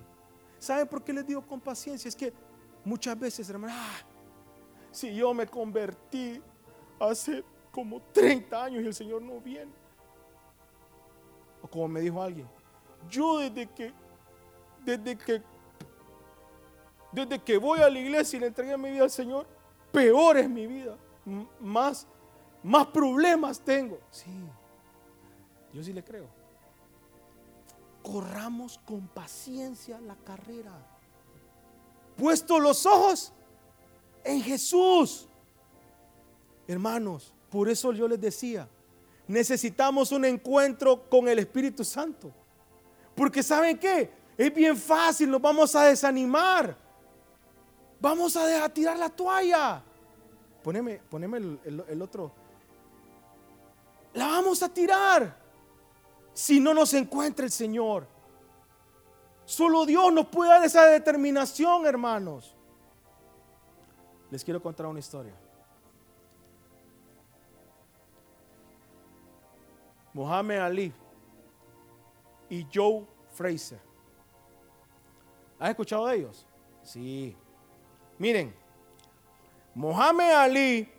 ¿Saben 0.60 0.88
por 0.88 1.04
qué 1.04 1.14
les 1.14 1.26
digo 1.26 1.46
con 1.46 1.60
paciencia? 1.60 2.08
Es 2.08 2.16
que 2.16 2.34
muchas 2.86 3.18
veces, 3.18 3.50
hermano, 3.50 3.74
ah, 3.76 3.98
si 4.92 5.14
yo 5.16 5.34
me 5.34 5.48
convertí 5.48 6.42
hace 7.00 7.44
como 7.72 8.02
30 8.02 8.64
años 8.64 8.84
y 8.84 8.88
el 8.88 8.94
Señor 8.94 9.22
no 9.22 9.40
viene. 9.40 9.83
O 11.64 11.68
como 11.68 11.88
me 11.88 12.02
dijo 12.02 12.22
alguien, 12.22 12.48
yo 13.10 13.40
desde 13.40 13.68
que, 13.68 13.94
desde 14.86 15.18
que, 15.18 15.42
desde 17.12 17.40
que 17.40 17.58
voy 17.58 17.80
a 17.80 17.90
la 17.90 17.98
iglesia 17.98 18.38
y 18.38 18.40
le 18.42 18.48
entregué 18.48 18.78
mi 18.78 18.92
vida 18.92 19.04
al 19.04 19.10
Señor, 19.10 19.48
peor 19.92 20.38
es 20.38 20.50
mi 20.50 20.68
vida, 20.68 20.98
más, 21.60 22.06
más 22.62 22.88
problemas 22.88 23.60
tengo. 23.60 24.00
Sí, 24.12 24.30
yo 25.72 25.84
sí 25.84 25.94
le 25.94 26.04
creo. 26.04 26.28
Corramos 28.04 28.78
con 28.80 29.08
paciencia 29.08 30.00
la 30.02 30.16
carrera. 30.18 30.72
Puesto 32.18 32.60
los 32.60 32.86
ojos 32.86 33.32
en 34.24 34.42
Jesús. 34.42 35.30
Hermanos, 36.68 37.34
por 37.50 37.70
eso 37.70 37.94
yo 37.94 38.08
les 38.08 38.20
decía, 38.20 38.68
necesitamos 39.28 40.12
un 40.12 40.26
encuentro 40.26 41.10
con 41.10 41.28
el 41.28 41.40
Espíritu 41.40 41.84
Santo. 41.84 42.32
Porque 43.16 43.44
¿saben 43.44 43.78
qué? 43.78 44.12
Es 44.38 44.54
bien 44.54 44.76
fácil, 44.76 45.30
nos 45.30 45.42
vamos 45.42 45.76
a 45.76 45.86
desanimar. 45.86 46.76
Vamos 48.00 48.36
a 48.36 48.68
tirar 48.70 48.98
la 48.98 49.10
toalla. 49.10 49.82
Poneme, 50.64 51.00
poneme 51.10 51.38
el, 51.38 51.84
el 51.88 52.02
otro. 52.02 52.32
La 54.14 54.28
vamos 54.28 54.62
a 54.62 54.70
tirar 54.70 55.38
si 56.34 56.60
no 56.60 56.74
nos 56.74 56.94
encuentra 56.94 57.46
el 57.46 57.52
Señor. 57.52 58.08
Solo 59.46 59.86
Dios 59.86 60.12
nos 60.14 60.28
puede 60.28 60.52
dar 60.52 60.64
esa 60.64 60.86
determinación, 60.86 61.86
hermanos. 61.86 62.56
Les 64.32 64.44
quiero 64.44 64.62
contar 64.62 64.88
una 64.88 65.00
historia. 65.00 65.34
Mohamed 70.14 70.58
Ali 70.60 70.94
y 72.50 72.68
Joe 72.72 73.06
Fraser. 73.32 73.80
¿Has 75.60 75.70
escuchado 75.70 76.08
de 76.08 76.18
ellos? 76.18 76.46
Sí. 76.84 77.36
Miren, 78.18 78.54
Mohamed 79.74 80.32
Ali 80.32 80.90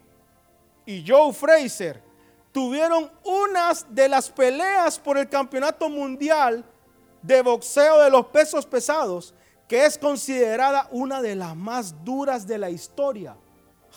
y 0.85 1.05
Joe 1.07 1.33
Fraser 1.33 2.03
tuvieron 2.51 3.11
unas 3.25 3.87
de 3.95 4.09
las 4.09 4.31
peleas 4.31 4.99
por 4.99 5.19
el 5.19 5.29
campeonato 5.29 5.89
mundial 5.89 6.65
de 7.23 7.43
boxeo 7.43 8.03
de 8.03 8.11
los 8.11 8.27
pesos 8.27 8.67
pesados, 8.67 9.35
que 9.69 9.85
es 9.85 9.97
considerada 9.97 10.89
una 10.91 11.23
de 11.23 11.35
las 11.37 11.57
más 11.57 12.05
duras 12.05 12.47
de 12.47 12.59
la 12.59 12.69
historia. 12.69 13.37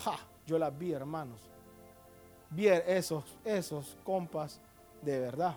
Ja, 0.03 0.17
yo 0.45 0.57
las 0.57 0.77
vi, 0.77 0.91
hermanos. 0.91 1.41
Vi 2.49 2.67
esos, 2.67 3.25
esos 3.43 3.97
compas 4.03 4.61
de 5.01 5.19
verdad. 5.19 5.55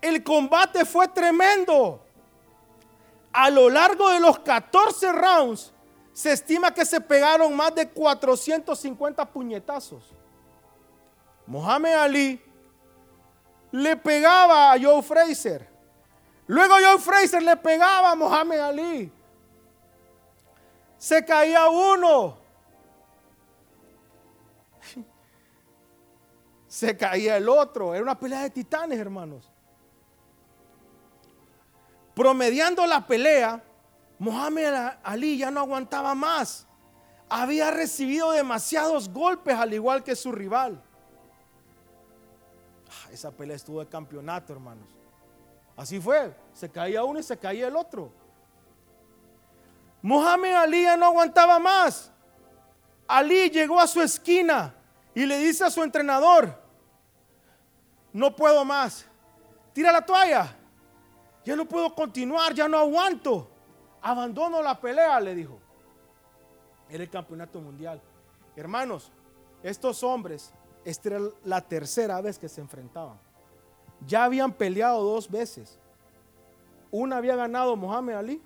El 0.00 0.22
combate 0.22 0.84
fue 0.84 1.08
tremendo. 1.08 2.00
A 3.32 3.50
lo 3.50 3.68
largo 3.68 4.10
de 4.10 4.20
los 4.20 4.38
14 4.38 5.12
rounds, 5.12 5.72
se 6.12 6.32
estima 6.32 6.72
que 6.72 6.84
se 6.84 7.00
pegaron 7.00 7.54
más 7.56 7.74
de 7.74 7.88
450 7.88 9.24
puñetazos. 9.24 10.14
Mohamed 11.46 11.94
Ali 11.94 12.40
le 13.72 13.96
pegaba 13.96 14.72
a 14.72 14.80
Joe 14.80 15.02
Fraser. 15.02 15.68
Luego 16.46 16.74
Joe 16.74 16.98
Fraser 16.98 17.42
le 17.42 17.56
pegaba 17.56 18.12
a 18.12 18.14
Mohamed 18.14 18.60
Ali. 18.60 19.12
Se 20.96 21.24
caía 21.24 21.68
uno. 21.68 22.43
Se 26.74 26.96
caía 26.96 27.36
el 27.36 27.48
otro. 27.48 27.94
Era 27.94 28.02
una 28.02 28.18
pelea 28.18 28.42
de 28.42 28.50
titanes, 28.50 28.98
hermanos. 28.98 29.48
Promediando 32.16 32.84
la 32.84 33.06
pelea, 33.06 33.62
Mohamed 34.18 34.74
Ali 35.04 35.38
ya 35.38 35.52
no 35.52 35.60
aguantaba 35.60 36.16
más. 36.16 36.66
Había 37.28 37.70
recibido 37.70 38.32
demasiados 38.32 39.08
golpes 39.08 39.54
al 39.54 39.72
igual 39.72 40.02
que 40.02 40.16
su 40.16 40.32
rival. 40.32 40.82
Ah, 42.88 43.12
esa 43.12 43.30
pelea 43.30 43.54
estuvo 43.54 43.78
de 43.78 43.86
campeonato, 43.86 44.52
hermanos. 44.52 44.88
Así 45.76 46.00
fue. 46.00 46.34
Se 46.54 46.68
caía 46.68 47.04
uno 47.04 47.20
y 47.20 47.22
se 47.22 47.38
caía 47.38 47.68
el 47.68 47.76
otro. 47.76 48.10
Mohamed 50.02 50.54
Ali 50.54 50.82
ya 50.82 50.96
no 50.96 51.06
aguantaba 51.06 51.60
más. 51.60 52.10
Ali 53.06 53.48
llegó 53.48 53.78
a 53.78 53.86
su 53.86 54.02
esquina 54.02 54.74
y 55.14 55.24
le 55.24 55.38
dice 55.38 55.62
a 55.62 55.70
su 55.70 55.80
entrenador, 55.80 56.63
no 58.14 58.34
puedo 58.34 58.64
más. 58.64 59.04
Tira 59.74 59.92
la 59.92 60.06
toalla. 60.06 60.56
Ya 61.44 61.56
no 61.56 61.66
puedo 61.66 61.94
continuar, 61.94 62.54
ya 62.54 62.68
no 62.68 62.78
aguanto. 62.78 63.50
Abandono 64.00 64.62
la 64.62 64.80
pelea, 64.80 65.20
le 65.20 65.34
dijo. 65.34 65.58
Era 66.88 67.02
el 67.02 67.10
campeonato 67.10 67.60
mundial. 67.60 68.00
Hermanos, 68.56 69.10
estos 69.62 70.02
hombres, 70.04 70.52
esta 70.84 71.08
era 71.08 71.20
la 71.44 71.60
tercera 71.60 72.20
vez 72.20 72.38
que 72.38 72.48
se 72.48 72.60
enfrentaban. 72.60 73.18
Ya 74.06 74.24
habían 74.24 74.52
peleado 74.52 75.02
dos 75.02 75.28
veces. 75.28 75.78
Una 76.92 77.16
había 77.16 77.34
ganado 77.34 77.74
Mohamed 77.74 78.14
Ali, 78.14 78.42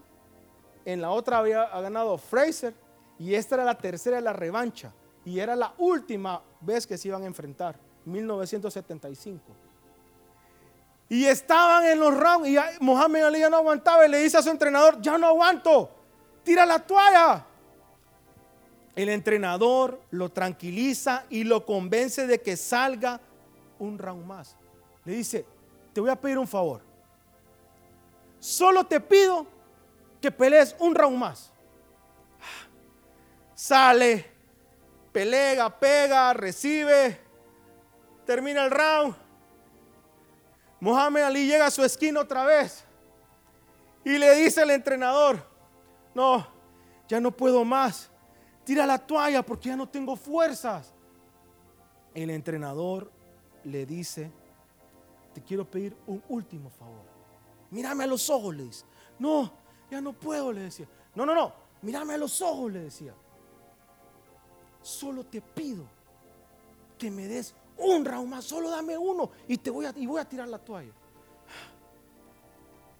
en 0.87 1.03
la 1.03 1.11
otra 1.11 1.39
había 1.39 1.67
ganado 1.67 2.17
Fraser, 2.17 2.75
y 3.19 3.35
esta 3.35 3.57
era 3.57 3.65
la 3.65 3.77
tercera 3.77 4.17
de 4.17 4.23
la 4.23 4.33
revancha. 4.33 4.95
Y 5.27 5.41
era 5.41 5.55
la 5.55 5.75
última 5.77 6.41
vez 6.63 6.87
que 6.87 6.97
se 6.97 7.09
iban 7.09 7.23
a 7.25 7.27
enfrentar, 7.27 7.79
1975. 8.09 9.41
Y 11.09 11.25
estaban 11.25 11.85
en 11.85 11.99
los 11.99 12.15
rounds 12.15 12.49
y 12.49 12.57
Mohamed 12.81 13.23
Ali 13.23 13.41
ya 13.41 13.49
no 13.49 13.57
aguantaba 13.57 14.07
y 14.07 14.11
le 14.11 14.19
dice 14.19 14.37
a 14.37 14.43
su 14.43 14.51
entrenador, 14.51 15.01
ya 15.01 15.17
no 15.17 15.27
aguanto, 15.27 15.91
tira 16.43 16.67
la 16.67 16.79
toalla. 16.79 17.45
El 18.95 19.09
entrenador 19.09 20.01
lo 20.11 20.29
tranquiliza 20.29 21.25
y 21.31 21.45
lo 21.45 21.65
convence 21.65 22.27
de 22.27 22.43
que 22.43 22.57
salga 22.57 23.21
un 23.79 23.97
round 23.99 24.27
más. 24.27 24.57
Le 25.05 25.15
dice, 25.15 25.47
te 25.93 26.01
voy 26.01 26.11
a 26.11 26.17
pedir 26.17 26.39
un 26.39 26.49
favor. 26.49 26.83
Solo 28.41 28.85
te 28.85 29.01
pido 29.01 29.47
que 30.21 30.31
pelees 30.31 30.75
un 30.81 30.95
round 30.95 31.17
más. 31.17 31.53
Sale, 33.55 34.27
pelea, 35.13 35.71
pega, 35.71 36.33
recibe, 36.33 37.28
termina 38.29 38.63
el 38.67 38.71
round. 38.71 39.17
Mohamed 40.81 41.23
Ali 41.23 41.47
llega 41.47 41.65
a 41.65 41.71
su 41.71 41.83
esquina 41.83 42.21
otra 42.21 42.45
vez 42.45 42.85
y 44.05 44.19
le 44.19 44.35
dice 44.35 44.61
al 44.61 44.71
entrenador, 44.71 45.43
no, 46.15 46.47
ya 47.09 47.21
no 47.21 47.31
puedo 47.31 47.65
más. 47.65 48.11
Tira 48.65 48.85
la 48.85 48.99
toalla 48.99 49.43
porque 49.43 49.71
ya 49.71 49.77
no 49.77 49.89
tengo 49.89 50.15
fuerzas. 50.15 50.93
El 52.13 52.29
entrenador 52.29 53.11
le 53.65 53.87
dice, 53.87 54.31
te 55.33 55.43
quiero 55.43 55.65
pedir 55.65 55.97
un 56.07 56.23
último 56.29 56.69
favor. 56.69 57.07
Mírame 57.71 58.05
a 58.05 58.09
los 58.09 58.29
ojos, 58.29 58.55
le 58.55 58.65
dice. 58.65 58.85
No, 59.19 59.51
ya 59.91 60.03
no 60.03 60.13
puedo, 60.13 60.53
le 60.53 60.61
decía. 60.65 60.87
No, 61.15 61.25
no, 61.25 61.35
no, 61.35 61.55
mírame 61.81 62.13
a 62.13 62.19
los 62.19 62.43
ojos, 62.43 62.71
le 62.71 62.81
decía. 62.81 63.15
Solo 64.83 65.25
te 65.25 65.41
pido 65.41 65.85
que 66.99 67.11
me 67.11 67.27
des 67.27 67.55
un 67.79 68.05
round 68.05 68.29
más, 68.29 68.45
solo 68.45 68.71
dame 68.71 68.99
uno 68.99 69.31
y 69.47 69.57
te 69.57 69.71
voy 69.71 69.87
a, 69.87 69.93
y 69.97 70.07
voy 70.07 70.21
a 70.21 70.29
tirar 70.29 70.49
la 70.49 70.59
toalla. 70.59 70.93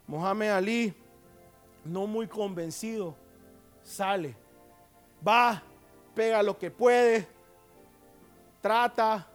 Mohamed 0.07 0.49
Ali, 0.49 0.95
no 1.85 2.07
muy 2.07 2.27
convencido, 2.27 3.15
sale, 3.83 4.35
va, 5.27 5.63
pega 6.15 6.43
lo 6.43 6.57
que 6.57 6.71
puede, 6.71 7.29
trata, 8.63 9.27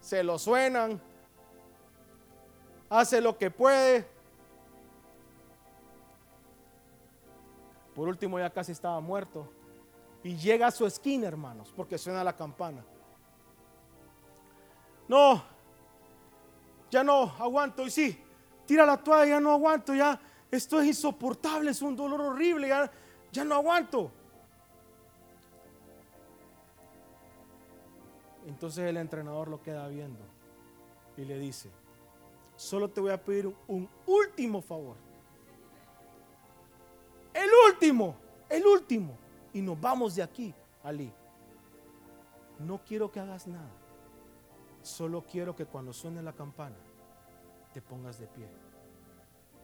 se 0.00 0.22
lo 0.22 0.38
suenan, 0.38 1.00
hace 2.88 3.20
lo 3.20 3.38
que 3.38 3.50
puede. 3.50 4.04
Por 7.94 8.08
último 8.08 8.38
ya 8.38 8.50
casi 8.50 8.72
estaba 8.72 9.00
muerto. 9.00 9.48
Y 10.22 10.36
llega 10.36 10.66
a 10.66 10.70
su 10.70 10.86
esquina, 10.86 11.26
hermanos, 11.26 11.72
porque 11.74 11.96
suena 11.96 12.22
la 12.22 12.34
campana. 12.34 12.84
No, 15.10 15.42
ya 16.88 17.02
no 17.02 17.22
aguanto. 17.40 17.84
Y 17.84 17.90
sí, 17.90 18.16
tira 18.64 18.86
la 18.86 18.96
toalla, 18.96 19.30
ya 19.30 19.40
no 19.40 19.50
aguanto, 19.50 19.92
ya 19.92 20.20
esto 20.48 20.80
es 20.80 20.86
insoportable, 20.86 21.72
es 21.72 21.82
un 21.82 21.96
dolor 21.96 22.20
horrible, 22.20 22.68
ya, 22.68 22.88
ya 23.32 23.42
no 23.42 23.56
aguanto. 23.56 24.12
Entonces 28.46 28.88
el 28.88 28.98
entrenador 28.98 29.48
lo 29.48 29.60
queda 29.60 29.88
viendo 29.88 30.20
y 31.16 31.24
le 31.24 31.40
dice, 31.40 31.72
solo 32.54 32.88
te 32.88 33.00
voy 33.00 33.10
a 33.10 33.20
pedir 33.20 33.52
un 33.66 33.88
último 34.06 34.62
favor. 34.62 34.94
El 37.34 37.50
último, 37.68 38.14
el 38.48 38.64
último. 38.64 39.18
Y 39.52 39.60
nos 39.60 39.80
vamos 39.80 40.14
de 40.14 40.22
aquí. 40.22 40.54
Ali, 40.84 41.12
no 42.60 42.78
quiero 42.84 43.10
que 43.10 43.18
hagas 43.18 43.48
nada. 43.48 43.79
Solo 44.90 45.24
quiero 45.24 45.54
que 45.54 45.66
cuando 45.66 45.92
suene 45.92 46.20
la 46.20 46.32
campana 46.32 46.76
te 47.72 47.80
pongas 47.80 48.18
de 48.18 48.26
pie 48.26 48.48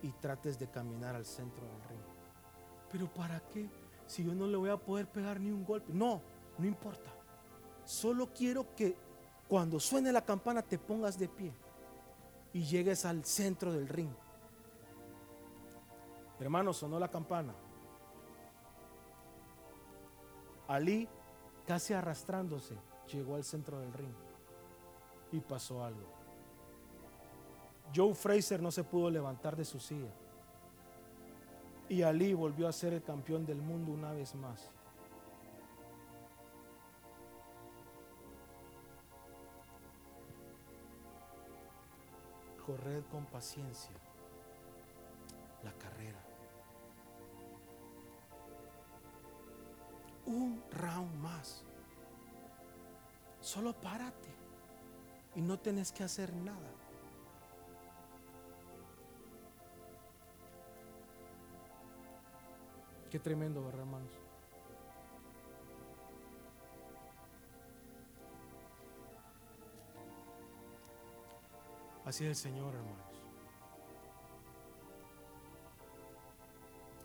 y 0.00 0.12
trates 0.12 0.56
de 0.56 0.70
caminar 0.70 1.16
al 1.16 1.26
centro 1.26 1.66
del 1.66 1.82
ring. 1.88 2.00
Pero 2.92 3.12
¿para 3.12 3.40
qué? 3.40 3.68
Si 4.06 4.24
yo 4.24 4.32
no 4.32 4.46
le 4.46 4.56
voy 4.56 4.70
a 4.70 4.76
poder 4.76 5.08
pegar 5.08 5.40
ni 5.40 5.50
un 5.50 5.64
golpe. 5.64 5.92
No, 5.92 6.22
no 6.56 6.64
importa. 6.64 7.10
Solo 7.84 8.32
quiero 8.32 8.72
que 8.76 8.96
cuando 9.48 9.80
suene 9.80 10.12
la 10.12 10.24
campana 10.24 10.62
te 10.62 10.78
pongas 10.78 11.18
de 11.18 11.28
pie 11.28 11.52
y 12.52 12.64
llegues 12.64 13.04
al 13.04 13.24
centro 13.24 13.72
del 13.72 13.88
ring. 13.88 14.14
Hermano, 16.38 16.72
sonó 16.72 17.00
la 17.00 17.10
campana. 17.10 17.52
Ali, 20.68 21.08
casi 21.66 21.94
arrastrándose, 21.94 22.76
llegó 23.08 23.34
al 23.34 23.42
centro 23.42 23.80
del 23.80 23.92
ring 23.92 24.25
y 25.36 25.40
pasó 25.40 25.84
algo. 25.84 26.06
Joe 27.94 28.14
Fraser 28.14 28.62
no 28.62 28.70
se 28.70 28.84
pudo 28.84 29.10
levantar 29.10 29.54
de 29.56 29.64
su 29.64 29.78
silla. 29.78 30.10
Y 31.88 32.02
Ali 32.02 32.34
volvió 32.34 32.66
a 32.66 32.72
ser 32.72 32.94
el 32.94 33.02
campeón 33.02 33.46
del 33.46 33.60
mundo 33.60 33.92
una 33.92 34.12
vez 34.12 34.34
más. 34.34 34.70
Corred 42.64 43.04
con 43.12 43.24
paciencia 43.26 43.94
la 45.62 45.72
carrera. 45.74 46.18
Un 50.24 50.60
round 50.72 51.14
más. 51.20 51.62
Solo 53.40 53.72
párate 53.74 54.35
y 55.36 55.42
no 55.42 55.58
tenés 55.58 55.92
que 55.92 56.02
hacer 56.02 56.34
nada. 56.34 56.72
Qué 63.10 63.20
tremendo, 63.20 63.62
¿verdad, 63.62 63.80
hermanos? 63.80 64.12
Así 72.06 72.24
es 72.24 72.30
el 72.30 72.36
Señor, 72.36 72.74
hermanos. 72.74 73.22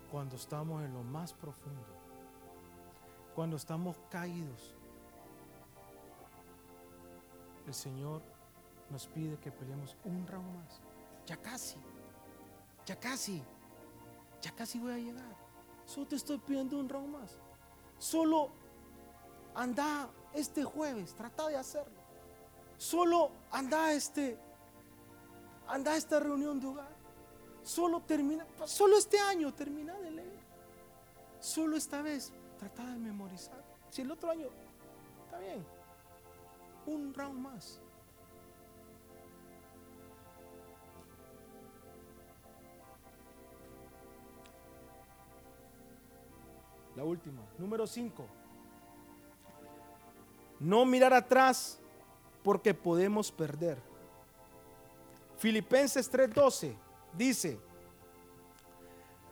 Cuando 0.10 0.38
estamos 0.38 0.84
en 0.84 0.94
lo 0.94 1.04
más 1.04 1.34
profundo, 1.34 1.86
cuando 3.36 3.58
estamos 3.58 3.98
caídos, 4.10 4.76
el 7.72 7.76
Señor 7.76 8.22
nos 8.90 9.08
pide 9.08 9.40
que 9.40 9.50
peleemos 9.50 9.96
un 10.04 10.28
round 10.28 10.56
más. 10.58 10.82
Ya 11.26 11.38
casi, 11.38 11.78
ya 12.86 13.00
casi, 13.00 13.42
ya 14.42 14.52
casi 14.52 14.78
voy 14.78 14.92
a 14.92 14.98
llegar. 14.98 15.36
Solo 15.86 16.08
te 16.08 16.18
estoy 16.18 16.38
pidiendo 16.38 16.78
un 16.78 16.90
round 16.90 17.14
más. 17.14 17.38
Solo 17.98 18.50
anda 19.56 20.10
este 20.34 20.66
jueves, 20.66 21.16
trata 21.16 21.48
de 21.48 21.56
hacerlo. 21.56 22.02
Solo 22.78 23.32
anda 23.52 23.94
este, 23.94 24.38
anda 25.68 25.96
esta 25.96 26.20
reunión 26.20 26.60
de 26.60 26.68
hogar. 26.68 26.94
Solo 27.64 28.02
termina, 28.02 28.46
solo 28.66 28.98
este 28.98 29.18
año 29.18 29.54
termina 29.54 29.94
de 30.00 30.12
leer. 30.12 30.42
Solo 31.40 31.78
esta 31.78 32.02
vez 32.02 32.34
trata 32.60 32.86
de 32.86 32.98
memorizar. 32.98 33.64
Si 33.92 34.02
el 34.02 34.12
otro 34.12 34.30
año, 34.32 34.48
está 35.26 35.40
bien. 35.40 35.81
Un 36.86 37.14
round 37.14 37.40
más. 37.40 37.80
La 46.96 47.04
última, 47.04 47.42
número 47.58 47.88
5. 47.88 48.26
No 50.60 50.86
mirar 50.86 51.14
atrás 51.14 51.80
porque 52.44 52.74
podemos 52.74 53.32
perder. 53.32 53.78
Filipenses 55.38 56.12
3:12 56.12 56.76
dice, 57.14 57.60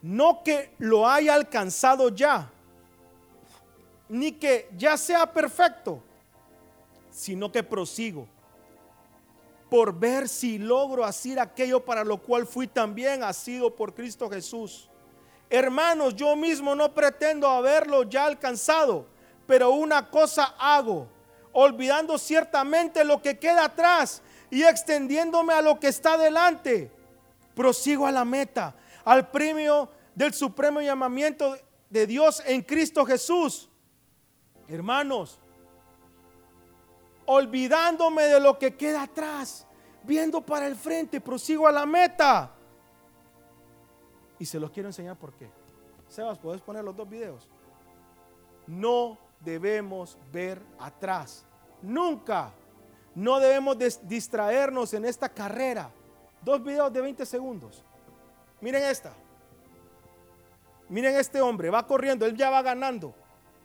no 0.01 0.41
que 0.43 0.73
lo 0.79 1.07
haya 1.07 1.35
alcanzado 1.35 2.09
ya, 2.09 2.49
ni 4.07 4.31
que 4.31 4.69
ya 4.75 4.97
sea 4.97 5.31
perfecto, 5.31 6.01
sino 7.11 7.51
que 7.51 7.63
prosigo 7.63 8.27
por 9.69 9.97
ver 9.97 10.27
si 10.27 10.57
logro 10.57 11.05
hacer 11.05 11.39
aquello 11.39 11.85
para 11.85 12.03
lo 12.03 12.17
cual 12.17 12.47
fui 12.47 12.67
también 12.67 13.21
sido 13.33 13.75
por 13.75 13.93
Cristo 13.93 14.29
Jesús. 14.29 14.89
Hermanos, 15.49 16.15
yo 16.15 16.35
mismo 16.35 16.75
no 16.75 16.93
pretendo 16.93 17.47
haberlo 17.47 18.03
ya 18.03 18.25
alcanzado, 18.25 19.05
pero 19.45 19.71
una 19.71 20.09
cosa 20.09 20.55
hago, 20.59 21.07
olvidando 21.51 22.17
ciertamente 22.17 23.03
lo 23.03 23.21
que 23.21 23.37
queda 23.37 23.65
atrás 23.65 24.21
y 24.49 24.63
extendiéndome 24.63 25.53
a 25.53 25.61
lo 25.61 25.79
que 25.79 25.87
está 25.87 26.17
delante. 26.17 26.91
Prosigo 27.55 28.07
a 28.07 28.11
la 28.11 28.25
meta, 28.25 28.75
al 29.05 29.29
premio 29.29 29.89
del 30.15 30.33
supremo 30.33 30.81
llamamiento 30.81 31.57
de 31.89 32.07
Dios 32.07 32.41
en 32.45 32.61
Cristo 32.61 33.05
Jesús. 33.05 33.69
Hermanos, 34.67 35.39
olvidándome 37.31 38.23
de 38.23 38.39
lo 38.39 38.57
que 38.57 38.75
queda 38.75 39.03
atrás, 39.03 39.67
viendo 40.03 40.41
para 40.41 40.65
el 40.65 40.75
frente, 40.75 41.21
prosigo 41.21 41.67
a 41.67 41.71
la 41.71 41.85
meta 41.85 42.51
y 44.39 44.45
se 44.45 44.59
los 44.59 44.71
quiero 44.71 44.89
enseñar 44.89 45.17
por 45.17 45.33
qué. 45.33 45.51
Sebas, 46.07 46.39
¿puedes 46.39 46.61
poner 46.61 46.83
los 46.83 46.95
dos 46.95 47.07
videos? 47.07 47.47
No 48.65 49.17
debemos 49.41 50.17
ver 50.31 50.59
atrás. 50.79 51.45
Nunca. 51.83 52.51
No 53.13 53.39
debemos 53.39 53.77
distraernos 54.03 54.93
en 54.93 55.05
esta 55.05 55.29
carrera. 55.29 55.91
Dos 56.41 56.63
videos 56.63 56.91
de 56.91 57.01
20 57.01 57.25
segundos. 57.25 57.83
Miren 58.61 58.83
esta. 58.83 59.13
Miren 60.87 61.15
este 61.17 61.41
hombre, 61.41 61.69
va 61.69 61.85
corriendo, 61.85 62.25
él 62.25 62.35
ya 62.35 62.49
va 62.49 62.63
ganando. 62.63 63.13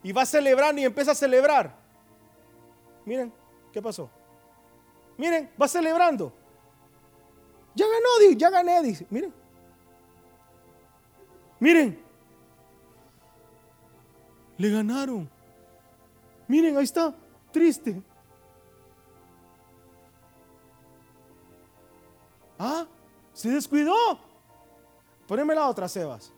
Y 0.02 0.12
va 0.12 0.26
celebrando 0.26 0.82
y 0.82 0.84
empieza 0.84 1.12
a 1.12 1.14
celebrar. 1.14 1.74
Miren, 3.06 3.32
¿qué 3.74 3.82
pasó? 3.82 4.08
Miren, 5.18 5.50
va 5.60 5.66
celebrando. 5.66 6.32
Ya 7.74 7.84
ganó, 7.86 8.36
ya 8.36 8.50
gané, 8.50 8.82
dice. 8.82 9.04
Miren. 9.10 9.34
Miren, 11.58 12.04
le 14.56 14.70
ganaron. 14.70 15.28
Miren, 16.46 16.76
ahí 16.76 16.84
está, 16.84 17.12
triste. 17.50 18.00
Ah, 22.56 22.86
se 23.32 23.50
descuidó. 23.50 23.94
Poneme 25.26 25.54
la 25.54 25.68
otra, 25.68 25.88
Sebas. 25.88 26.32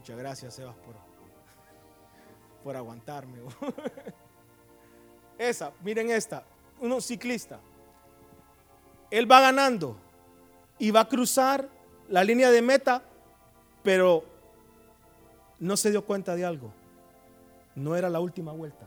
Muchas 0.00 0.16
gracias, 0.16 0.54
Sebas, 0.54 0.74
por, 0.76 0.94
por 2.64 2.74
aguantarme. 2.74 3.36
Esa, 5.38 5.72
miren 5.82 6.10
esta, 6.10 6.42
un 6.80 7.02
ciclista. 7.02 7.60
Él 9.10 9.30
va 9.30 9.42
ganando 9.42 9.98
y 10.78 10.90
va 10.90 11.00
a 11.00 11.08
cruzar 11.08 11.68
la 12.08 12.24
línea 12.24 12.50
de 12.50 12.62
meta, 12.62 13.02
pero 13.82 14.24
no 15.58 15.76
se 15.76 15.90
dio 15.90 16.02
cuenta 16.02 16.34
de 16.34 16.46
algo. 16.46 16.72
No 17.74 17.94
era 17.94 18.08
la 18.08 18.20
última 18.20 18.52
vuelta. 18.52 18.86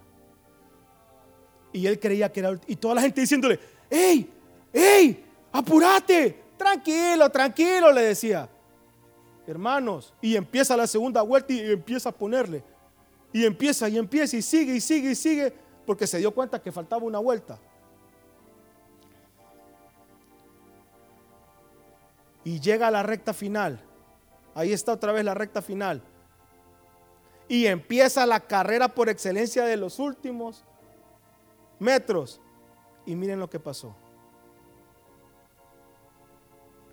Y 1.74 1.86
él 1.86 2.00
creía 2.00 2.32
que 2.32 2.40
era 2.40 2.60
y 2.66 2.76
toda 2.76 2.96
la 2.96 3.02
gente 3.02 3.22
diciéndole, 3.22 3.60
¡Ey! 3.88 4.34
¡Ey! 4.74 5.24
¡Apúrate! 5.52 6.42
Tranquilo, 6.58 7.30
tranquilo, 7.30 7.92
le 7.92 8.02
decía 8.02 8.50
hermanos, 9.48 10.14
y 10.22 10.36
empieza 10.36 10.78
la 10.78 10.88
segunda 10.88 11.22
vuelta 11.22 11.54
y 11.54 11.60
empieza 11.60 12.10
a 12.10 12.12
ponerle. 12.12 12.64
Y 13.32 13.46
empieza 13.46 13.90
y 13.90 13.98
empieza 13.98 14.38
y 14.38 14.42
sigue 14.42 14.76
y 14.76 14.82
sigue 14.82 15.12
y 15.12 15.16
sigue 15.16 15.54
porque 15.86 16.06
se 16.08 16.20
dio 16.20 16.32
cuenta 16.32 16.62
que 16.62 16.72
faltaba 16.72 17.04
una 17.04 17.20
vuelta. 17.20 17.60
Y 22.44 22.60
llega 22.60 22.88
a 22.88 22.92
la 22.92 23.04
recta 23.04 23.34
final 23.34 23.82
Ahí 24.56 24.72
está 24.72 24.94
otra 24.94 25.12
vez 25.12 25.26
la 25.26 25.34
recta 25.34 25.62
final. 25.62 26.02
Y 27.48 27.66
empieza 27.66 28.26
la 28.26 28.40
carrera 28.40 28.88
por 28.90 29.10
excelencia 29.10 29.66
de 29.66 29.78
los 29.78 30.00
últimos 30.00 30.64
metros. 31.80 32.40
Y 33.06 33.16
miren 33.16 33.40
lo 33.40 33.50
que 33.50 33.60
pasó. 33.60 33.96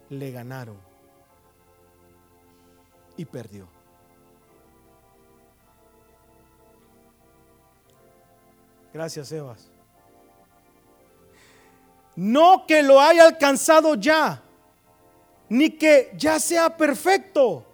Le 0.09 0.31
ganaron. 0.33 0.90
Y 3.21 3.27
perdió. 3.27 3.69
Gracias, 8.95 9.31
Evas. 9.31 9.69
No 12.17 12.65
que 12.67 12.83
lo 12.83 12.99
haya 12.99 13.25
alcanzado 13.25 13.95
ya, 13.95 14.43
ni 15.51 15.69
que 15.69 16.11
ya 16.17 16.41
sea 16.41 16.75
perfecto, 16.75 17.67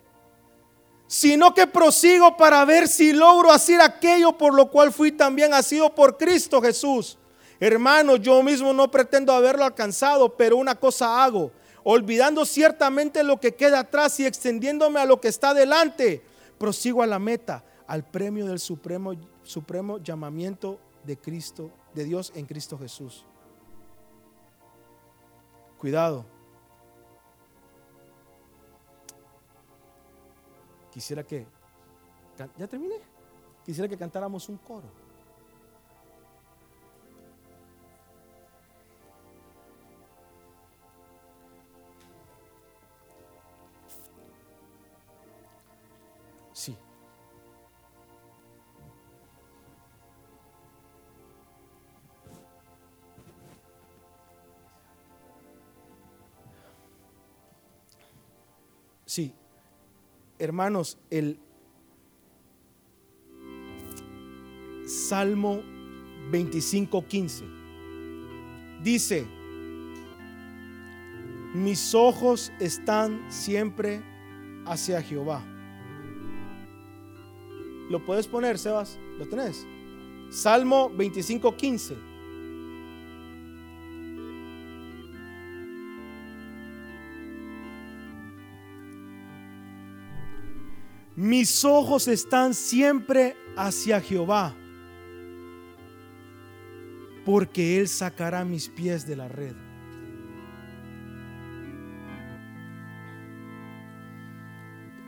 sino 1.06 1.54
que 1.54 1.68
prosigo 1.68 2.36
para 2.36 2.64
ver 2.64 2.88
si 2.88 3.12
logro 3.12 3.52
hacer 3.52 3.80
aquello 3.80 4.36
por 4.36 4.52
lo 4.52 4.68
cual 4.68 4.92
fui 4.92 5.12
también 5.12 5.52
sido 5.62 5.94
por 5.94 6.16
Cristo 6.16 6.60
Jesús. 6.60 7.16
Hermano, 7.60 8.16
yo 8.16 8.42
mismo 8.42 8.72
no 8.72 8.90
pretendo 8.90 9.32
haberlo 9.32 9.64
alcanzado, 9.64 10.36
pero 10.36 10.56
una 10.56 10.74
cosa 10.74 11.22
hago, 11.22 11.52
olvidando 11.88 12.44
ciertamente 12.44 13.22
lo 13.22 13.38
que 13.38 13.54
queda 13.54 13.78
atrás 13.78 14.18
y 14.18 14.26
extendiéndome 14.26 14.98
a 14.98 15.04
lo 15.04 15.20
que 15.20 15.28
está 15.28 15.54
delante, 15.54 16.20
prosigo 16.58 17.00
a 17.00 17.06
la 17.06 17.20
meta, 17.20 17.64
al 17.86 18.04
premio 18.04 18.44
del 18.44 18.58
supremo, 18.58 19.12
supremo 19.44 19.98
llamamiento 19.98 20.80
de 21.04 21.16
Cristo, 21.16 21.70
de 21.94 22.02
Dios 22.02 22.32
en 22.34 22.44
Cristo 22.44 22.76
Jesús. 22.76 23.24
Cuidado. 25.78 26.26
Quisiera 30.90 31.22
que, 31.22 31.46
¿ya 32.58 32.66
terminé? 32.66 32.96
Quisiera 33.64 33.88
que 33.88 33.96
cantáramos 33.96 34.48
un 34.48 34.56
coro. 34.56 35.05
Sí, 59.16 59.32
hermanos, 60.38 60.98
el 61.08 61.38
Salmo 64.86 65.62
25:15 66.30 67.44
dice, 68.82 69.26
mis 71.54 71.94
ojos 71.94 72.52
están 72.60 73.24
siempre 73.32 74.02
hacia 74.66 75.00
Jehová. 75.00 75.42
¿Lo 77.88 78.04
puedes 78.04 78.28
poner, 78.28 78.58
Sebas? 78.58 78.98
¿Lo 79.16 79.26
tenés? 79.26 79.66
Salmo 80.28 80.90
25:15. 80.90 81.96
Mis 91.26 91.64
ojos 91.64 92.06
están 92.06 92.54
siempre 92.54 93.36
hacia 93.56 94.00
Jehová, 94.00 94.54
porque 97.24 97.80
Él 97.80 97.88
sacará 97.88 98.44
mis 98.44 98.68
pies 98.68 99.04
de 99.08 99.16
la 99.16 99.26
red. 99.26 99.56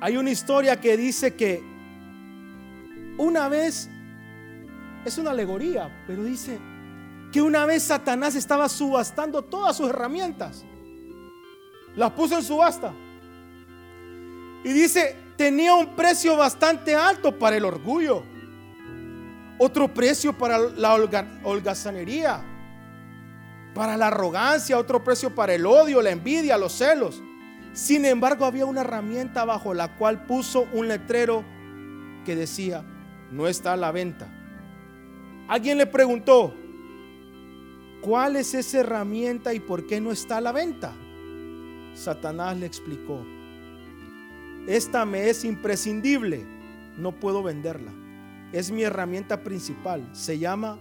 Hay 0.00 0.16
una 0.16 0.32
historia 0.32 0.80
que 0.80 0.96
dice 0.96 1.36
que 1.36 1.62
una 3.16 3.48
vez, 3.48 3.88
es 5.04 5.18
una 5.18 5.30
alegoría, 5.30 6.02
pero 6.08 6.24
dice 6.24 6.58
que 7.30 7.40
una 7.40 7.64
vez 7.64 7.84
Satanás 7.84 8.34
estaba 8.34 8.68
subastando 8.68 9.42
todas 9.42 9.76
sus 9.76 9.88
herramientas. 9.90 10.64
Las 11.94 12.10
puso 12.10 12.38
en 12.38 12.42
subasta. 12.42 12.92
Y 14.64 14.72
dice, 14.72 15.27
tenía 15.38 15.72
un 15.72 15.94
precio 15.94 16.36
bastante 16.36 16.96
alto 16.96 17.38
para 17.38 17.56
el 17.56 17.64
orgullo, 17.64 18.24
otro 19.56 19.94
precio 19.94 20.36
para 20.36 20.58
la 20.58 20.94
holgazanería, 21.44 22.42
para 23.72 23.96
la 23.96 24.08
arrogancia, 24.08 24.76
otro 24.76 25.02
precio 25.04 25.32
para 25.32 25.54
el 25.54 25.64
odio, 25.64 26.02
la 26.02 26.10
envidia, 26.10 26.58
los 26.58 26.72
celos. 26.72 27.22
Sin 27.72 28.04
embargo, 28.04 28.46
había 28.46 28.66
una 28.66 28.80
herramienta 28.80 29.44
bajo 29.44 29.74
la 29.74 29.94
cual 29.96 30.26
puso 30.26 30.66
un 30.72 30.88
letrero 30.88 31.44
que 32.24 32.34
decía, 32.34 32.84
no 33.30 33.46
está 33.46 33.74
a 33.74 33.76
la 33.76 33.92
venta. 33.92 34.26
Alguien 35.46 35.78
le 35.78 35.86
preguntó, 35.86 36.52
¿cuál 38.00 38.34
es 38.34 38.54
esa 38.54 38.80
herramienta 38.80 39.54
y 39.54 39.60
por 39.60 39.86
qué 39.86 40.00
no 40.00 40.10
está 40.10 40.38
a 40.38 40.40
la 40.40 40.50
venta? 40.50 40.92
Satanás 41.94 42.56
le 42.56 42.66
explicó, 42.66 43.24
esta 44.68 45.06
me 45.06 45.30
es 45.30 45.46
imprescindible, 45.46 46.44
no 46.98 47.12
puedo 47.12 47.42
venderla. 47.42 47.90
Es 48.52 48.70
mi 48.70 48.82
herramienta 48.82 49.42
principal, 49.42 50.06
se 50.12 50.38
llama 50.38 50.78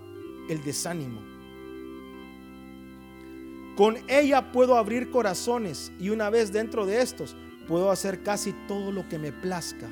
el 0.50 0.62
desánimo. 0.62 1.22
Con 3.78 3.96
ella 4.10 4.52
puedo 4.52 4.76
abrir 4.76 5.10
corazones 5.10 5.94
y 6.00 6.10
una 6.10 6.30
vez 6.30 6.52
dentro 6.52 6.86
de 6.86 7.02
estos 7.02 7.38
puedo 7.66 7.90
hacer 7.90 8.24
casi 8.24 8.54
todo 8.68 8.92
lo 8.92 9.08
que 9.08 9.20
me 9.20 9.32
plazca. 9.32 9.88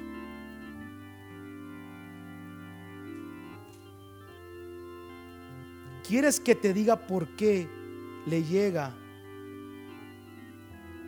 ¿Quieres 6.05 6.41
que 6.41 6.53
te 6.53 6.73
diga 6.73 7.07
por 7.07 7.29
qué 7.37 7.69
le 8.25 8.43
llega 8.43 8.93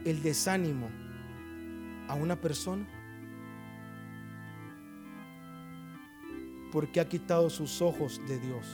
el 0.06 0.24
desánimo? 0.24 0.90
A 2.08 2.16
una 2.16 2.36
persona 2.36 2.86
porque 6.72 7.00
ha 7.00 7.08
quitado 7.08 7.50
sus 7.50 7.82
ojos 7.82 8.22
de 8.28 8.40
Dios. 8.40 8.66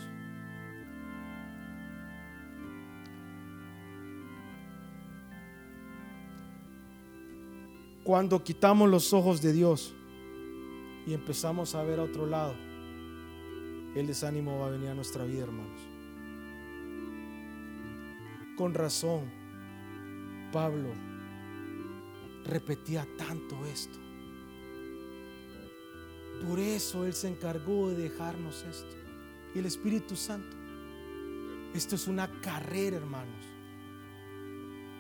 Cuando 8.04 8.44
quitamos 8.44 8.90
los 8.90 9.14
ojos 9.14 9.42
de 9.42 9.54
Dios 9.54 9.94
y 11.08 11.14
empezamos 11.14 11.74
a 11.76 11.84
ver 11.84 12.00
a 12.00 12.04
otro 12.04 12.26
lado, 12.26 12.54
el 13.96 14.08
desánimo 14.08 14.60
va 14.60 14.68
a 14.68 14.72
venir 14.72 14.90
a 14.90 14.94
nuestra 14.94 15.24
vida, 15.24 15.44
hermanos. 15.44 15.82
Con 18.58 18.74
razón, 18.74 19.32
Pablo 20.52 21.13
repetía 22.46 23.08
tanto 23.18 23.66
esto. 23.66 24.00
Por 26.48 26.60
eso 26.60 27.06
Él 27.06 27.14
se 27.14 27.30
encargó 27.30 27.90
de 27.90 28.10
dejarnos 28.10 28.64
esto. 28.64 28.96
Y 29.56 29.60
el 29.60 29.66
Espíritu 29.66 30.16
Santo. 30.16 30.58
Esto 31.74 31.96
es 31.96 32.08
una 32.08 32.30
carrera, 32.42 32.98
hermanos. 32.98 33.46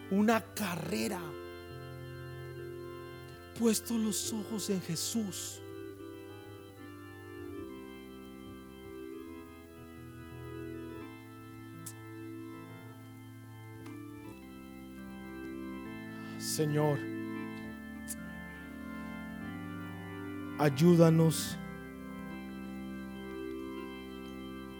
Una 0.10 0.42
carrera. 0.54 1.20
Puesto 3.60 3.98
los 3.98 4.34
ojos 4.34 4.70
en 4.70 4.82
Jesús. 4.82 5.60
Señor. 16.40 17.13
Ayúdanos 20.58 21.58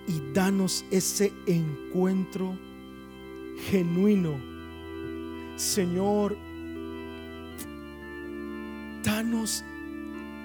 y 0.08 0.34
danos 0.34 0.86
ese 0.92 1.32
encuentro 1.46 2.58
genuino. 3.70 4.36
Señor, 5.56 6.36
danos 9.04 9.64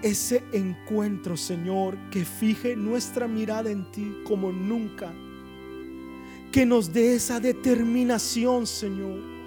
ese 0.02 0.44
encuentro, 0.52 1.36
Señor, 1.36 1.96
que 2.10 2.24
fije 2.24 2.76
nuestra 2.76 3.26
mirada 3.26 3.70
en 3.70 3.90
ti 3.90 4.14
como 4.24 4.52
nunca. 4.52 5.12
Que 6.52 6.64
nos 6.64 6.92
dé 6.92 7.14
esa 7.14 7.40
determinación, 7.40 8.66
Señor 8.66 9.38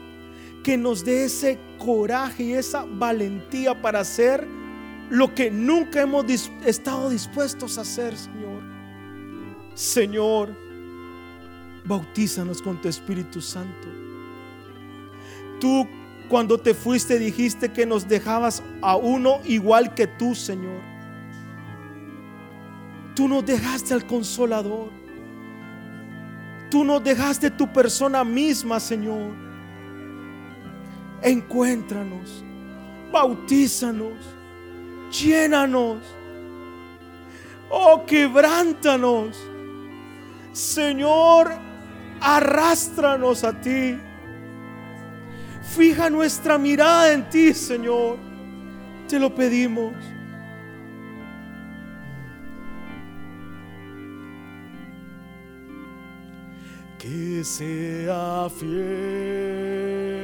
que 0.64 0.78
nos 0.78 1.04
dé 1.04 1.26
ese 1.26 1.58
coraje 1.78 2.44
y 2.44 2.54
esa 2.54 2.86
valentía 2.86 3.82
para 3.82 4.02
hacer 4.02 4.48
lo 5.12 5.36
que 5.36 5.52
nunca 5.52 6.02
hemos 6.02 6.26
estado 6.66 7.10
dispuestos 7.10 7.78
a 7.78 7.82
hacer, 7.82 8.16
Señor. 8.16 8.64
Señor, 9.74 10.56
bautízanos 11.84 12.62
con 12.62 12.80
tu 12.82 12.88
Espíritu 12.88 13.42
Santo. 13.42 13.90
Tú 15.60 15.86
cuando 16.30 16.58
te 16.58 16.74
fuiste 16.74 17.20
dijiste 17.20 17.74
que 17.74 17.86
nos 17.86 18.08
dejabas 18.08 18.64
a 18.82 18.96
uno 18.96 19.42
igual 19.44 19.94
que 19.94 20.08
tú, 20.08 20.34
Señor. 20.34 20.82
Tú 23.14 23.28
nos 23.28 23.46
dejaste 23.46 23.94
al 23.94 24.08
consolador. 24.08 24.92
Tú 26.70 26.86
nos 26.86 27.04
dejaste 27.04 27.52
tu 27.52 27.68
persona 27.74 28.24
misma, 28.24 28.80
Señor. 28.80 29.34
Encuéntranos, 31.22 32.46
bautízanos, 33.12 34.16
llénanos. 35.12 35.98
Oh, 37.70 38.06
quebrántanos. 38.06 39.38
Señor, 40.52 41.52
arrástranos 42.20 43.44
a 43.44 43.54
ti. 43.60 43.98
Fija 45.76 46.10
nuestra 46.10 46.58
mirada 46.58 47.14
en 47.14 47.30
ti, 47.30 47.54
Señor. 47.54 48.18
Te 49.08 49.20
lo 49.20 49.34
pedimos. 49.34 49.94
Que 56.98 57.44
sea 57.44 58.48
fiel, 58.60 60.21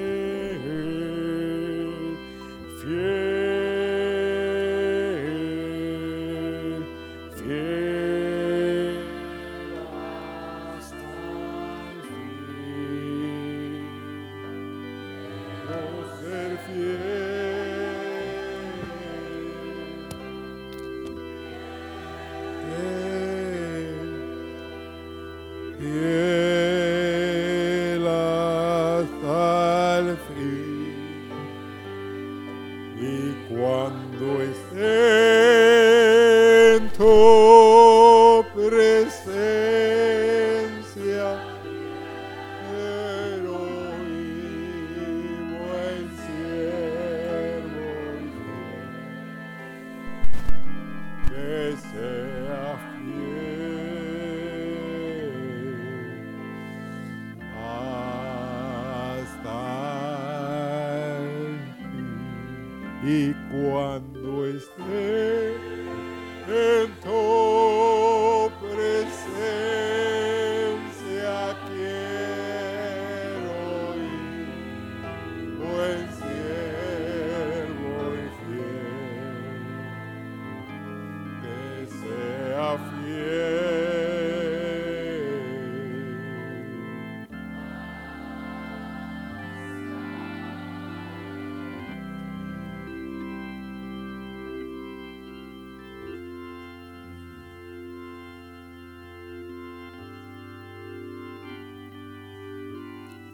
E 32.99 33.35
quando 33.47 34.41
é 34.41 34.45
estejas. 34.45 35.46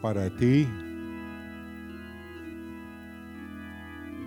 Para 0.04 0.28
ti. 0.28 0.68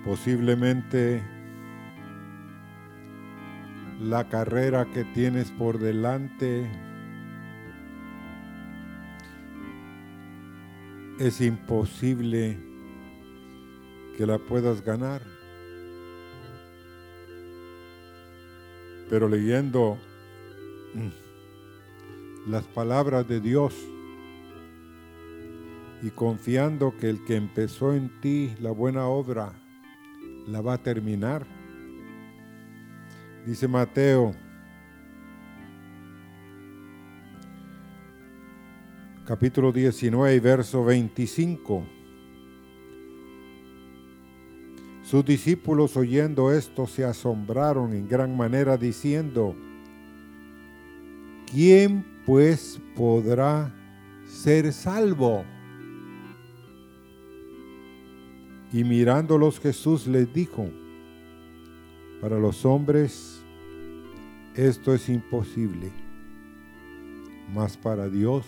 Posiblemente 0.04 1.22
la 4.02 4.28
carrera 4.28 4.88
que 4.92 5.04
tienes 5.04 5.52
por 5.52 5.78
delante 5.78 6.68
es 11.20 11.42
imposible 11.42 12.58
que 14.18 14.26
la 14.26 14.40
puedas 14.40 14.84
ganar. 14.84 15.22
Pero 19.12 19.30
leyendo 19.30 20.00
las 22.48 22.64
palabras 22.64 23.28
de 23.28 23.40
Dios, 23.42 23.76
y 26.02 26.10
confiando 26.12 26.96
que 26.98 27.10
el 27.10 27.24
que 27.26 27.36
empezó 27.36 27.94
en 27.94 28.10
ti 28.22 28.54
la 28.60 28.72
buena 28.72 29.08
obra 29.08 29.54
la 30.48 30.62
va 30.62 30.74
a 30.74 30.78
terminar. 30.78 31.46
Dice 33.46 33.68
Mateo, 33.68 34.34
capítulo 39.26 39.72
19, 39.72 40.40
verso 40.40 40.84
25. 40.84 41.86
Sus 45.04 45.24
discípulos 45.24 45.96
oyendo 45.96 46.52
esto 46.52 46.86
se 46.86 47.06
asombraron 47.06 47.94
en 47.94 48.10
gran 48.10 48.36
manera 48.36 48.76
diciendo, 48.76 49.56
¿quién 51.50 52.06
pues 52.26 52.82
podrá 52.94 53.74
ser 54.28 54.74
salvo? 54.74 55.46
Y 58.72 58.84
mirándolos 58.84 59.60
Jesús 59.60 60.08
les 60.08 60.32
dijo, 60.34 60.70
para 62.22 62.38
los 62.38 62.66
hombres 62.66 63.44
esto 64.56 64.94
es 64.94 65.08
imposible, 65.08 65.92
mas 67.54 67.78
para 67.78 68.10
Dios 68.10 68.46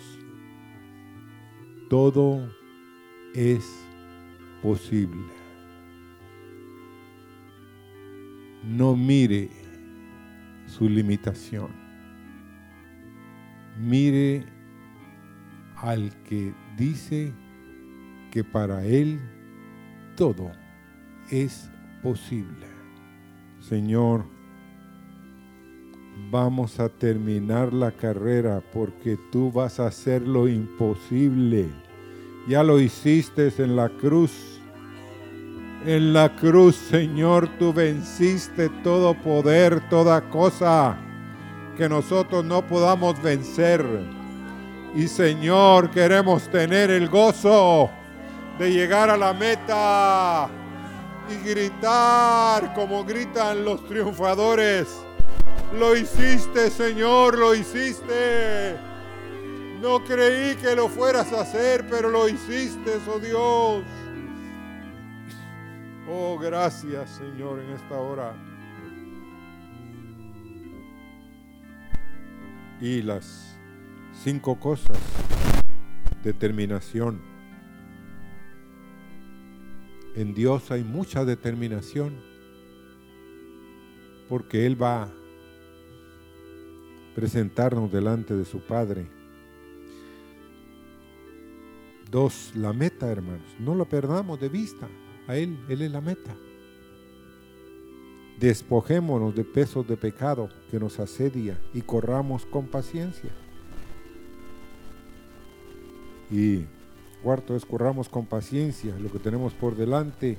todo 1.89 2.51
es 3.33 3.63
posible. 4.61 5.39
No 8.63 8.95
mire 8.95 9.49
su 10.65 10.89
limitación. 10.89 11.69
Mire 13.79 14.45
al 15.77 16.11
que 16.23 16.53
dice 16.75 17.31
que 18.31 18.43
para 18.43 18.85
Él 18.85 19.19
todo 20.19 20.51
es 21.31 21.69
posible. 22.03 22.67
Señor, 23.61 24.25
vamos 26.29 26.77
a 26.77 26.89
terminar 26.89 27.71
la 27.71 27.91
carrera 27.91 28.61
porque 28.73 29.17
tú 29.31 29.49
vas 29.49 29.79
a 29.79 29.87
hacer 29.87 30.21
lo 30.23 30.49
imposible. 30.49 31.69
Ya 32.49 32.63
lo 32.63 32.81
hiciste 32.81 33.49
en 33.59 33.77
la 33.77 33.87
cruz. 33.87 34.59
En 35.85 36.11
la 36.11 36.35
cruz, 36.35 36.75
Señor, 36.75 37.47
tú 37.57 37.71
venciste 37.71 38.67
todo 38.83 39.13
poder, 39.13 39.87
toda 39.89 40.29
cosa 40.29 40.97
que 41.77 41.87
nosotros 41.87 42.43
no 42.43 42.67
podamos 42.67 43.21
vencer. 43.23 43.85
Y 44.93 45.07
Señor, 45.07 45.89
queremos 45.91 46.49
tener 46.49 46.91
el 46.91 47.07
gozo 47.07 47.89
de 48.59 48.73
llegar 48.73 49.09
a 49.09 49.15
la 49.15 49.33
meta 49.33 50.49
y 51.29 51.49
gritar 51.49 52.73
como 52.73 53.05
gritan 53.05 53.63
los 53.63 53.87
triunfadores. 53.87 54.99
Lo 55.73 55.95
hiciste, 55.95 56.69
Señor, 56.69 57.37
lo 57.37 57.55
hiciste. 57.55 58.75
No 59.81 60.03
creí 60.03 60.57
que 60.57 60.75
lo 60.75 60.89
fueras 60.89 61.31
a 61.31 61.41
hacer, 61.41 61.87
pero 61.89 62.09
lo 62.09 62.27
hiciste, 62.27 62.99
oh 63.07 63.19
Dios. 63.19 63.83
Oh, 66.11 66.37
gracias 66.37 67.11
Señor 67.11 67.59
en 67.59 67.69
esta 67.69 67.95
hora. 67.95 68.33
Y 72.81 73.03
las 73.03 73.55
cinco 74.21 74.59
cosas. 74.59 74.97
Determinación. 76.23 77.28
En 80.19 80.33
Dios 80.33 80.69
hay 80.69 80.83
mucha 80.83 81.23
determinación. 81.23 82.13
Porque 84.27 84.65
Él 84.65 84.79
va 84.79 85.03
a 85.03 85.09
presentarnos 87.15 87.89
delante 87.89 88.35
de 88.35 88.43
su 88.43 88.59
Padre. 88.59 89.07
Dos, 92.11 92.51
la 92.53 92.73
meta, 92.73 93.09
hermanos. 93.09 93.47
No 93.59 93.73
lo 93.75 93.85
perdamos 93.85 94.41
de 94.41 94.49
vista. 94.49 94.89
A 95.25 95.37
Él, 95.37 95.57
Él 95.69 95.83
es 95.83 95.91
la 95.91 96.01
meta. 96.01 96.35
Despojémonos 98.41 99.33
de 99.33 99.45
pesos 99.45 99.87
de 99.87 99.95
pecado 99.95 100.49
que 100.69 100.81
nos 100.81 100.99
asedia 100.99 101.57
y 101.73 101.81
corramos 101.81 102.45
con 102.45 102.67
paciencia. 102.67 103.31
Y 106.29 106.65
cuarto 107.23 107.55
es 107.55 107.65
corramos 107.65 108.09
con 108.09 108.25
paciencia 108.25 108.95
lo 108.97 109.11
que 109.11 109.19
tenemos 109.19 109.53
por 109.53 109.75
delante 109.75 110.37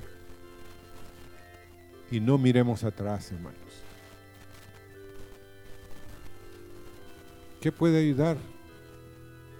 y 2.09 2.19
no 2.19 2.37
miremos 2.37 2.83
atrás, 2.83 3.31
hermanos. 3.31 3.55
¿Qué 7.61 7.71
puede 7.71 7.99
ayudar? 7.99 8.37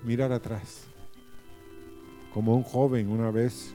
Mirar 0.04 0.32
atrás. 0.32 0.86
Como 2.34 2.56
un 2.56 2.64
joven 2.64 3.10
una 3.10 3.30
vez 3.32 3.74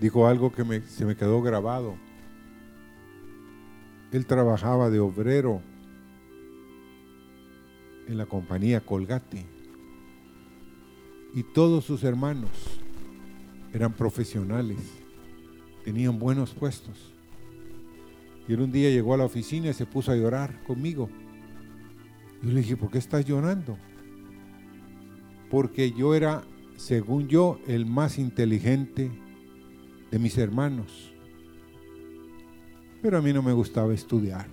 dijo 0.00 0.26
algo 0.26 0.52
que 0.52 0.82
se 0.82 1.04
me 1.04 1.16
quedó 1.16 1.42
grabado. 1.42 1.96
Él 4.12 4.26
trabajaba 4.26 4.90
de 4.90 5.00
obrero 5.00 5.62
en 8.06 8.18
la 8.18 8.26
compañía 8.26 8.80
Colgate 8.80 9.51
y 11.34 11.42
todos 11.42 11.84
sus 11.84 12.04
hermanos 12.04 12.50
eran 13.72 13.92
profesionales, 13.92 14.78
tenían 15.84 16.18
buenos 16.18 16.52
puestos. 16.52 17.12
Y 18.46 18.52
él 18.52 18.60
un 18.60 18.72
día 18.72 18.90
llegó 18.90 19.14
a 19.14 19.16
la 19.16 19.24
oficina 19.24 19.70
y 19.70 19.74
se 19.74 19.86
puso 19.86 20.12
a 20.12 20.16
llorar 20.16 20.62
conmigo. 20.64 21.08
Yo 22.42 22.50
le 22.50 22.60
dije, 22.60 22.76
¿por 22.76 22.90
qué 22.90 22.98
estás 22.98 23.24
llorando? 23.24 23.78
Porque 25.50 25.92
yo 25.92 26.14
era, 26.14 26.42
según 26.76 27.28
yo, 27.28 27.60
el 27.66 27.86
más 27.86 28.18
inteligente 28.18 29.10
de 30.10 30.18
mis 30.18 30.36
hermanos. 30.36 31.12
Pero 33.00 33.18
a 33.18 33.22
mí 33.22 33.32
no 33.32 33.42
me 33.42 33.52
gustaba 33.52 33.94
estudiar. 33.94 34.46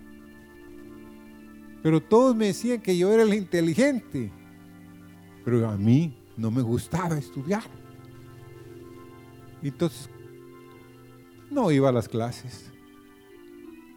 Pero 1.81 2.01
todos 2.01 2.35
me 2.35 2.47
decían 2.47 2.81
que 2.81 2.97
yo 2.97 3.11
era 3.11 3.23
el 3.23 3.33
inteligente. 3.33 4.31
Pero 5.43 5.67
a 5.67 5.77
mí 5.77 6.13
no 6.39 6.49
me 6.49 6.61
gustaba 6.61 7.17
estudiar. 7.17 7.63
Entonces, 9.61 10.09
no 11.51 11.69
iba 11.69 11.89
a 11.89 11.91
las 11.91 12.07
clases. 12.07 12.71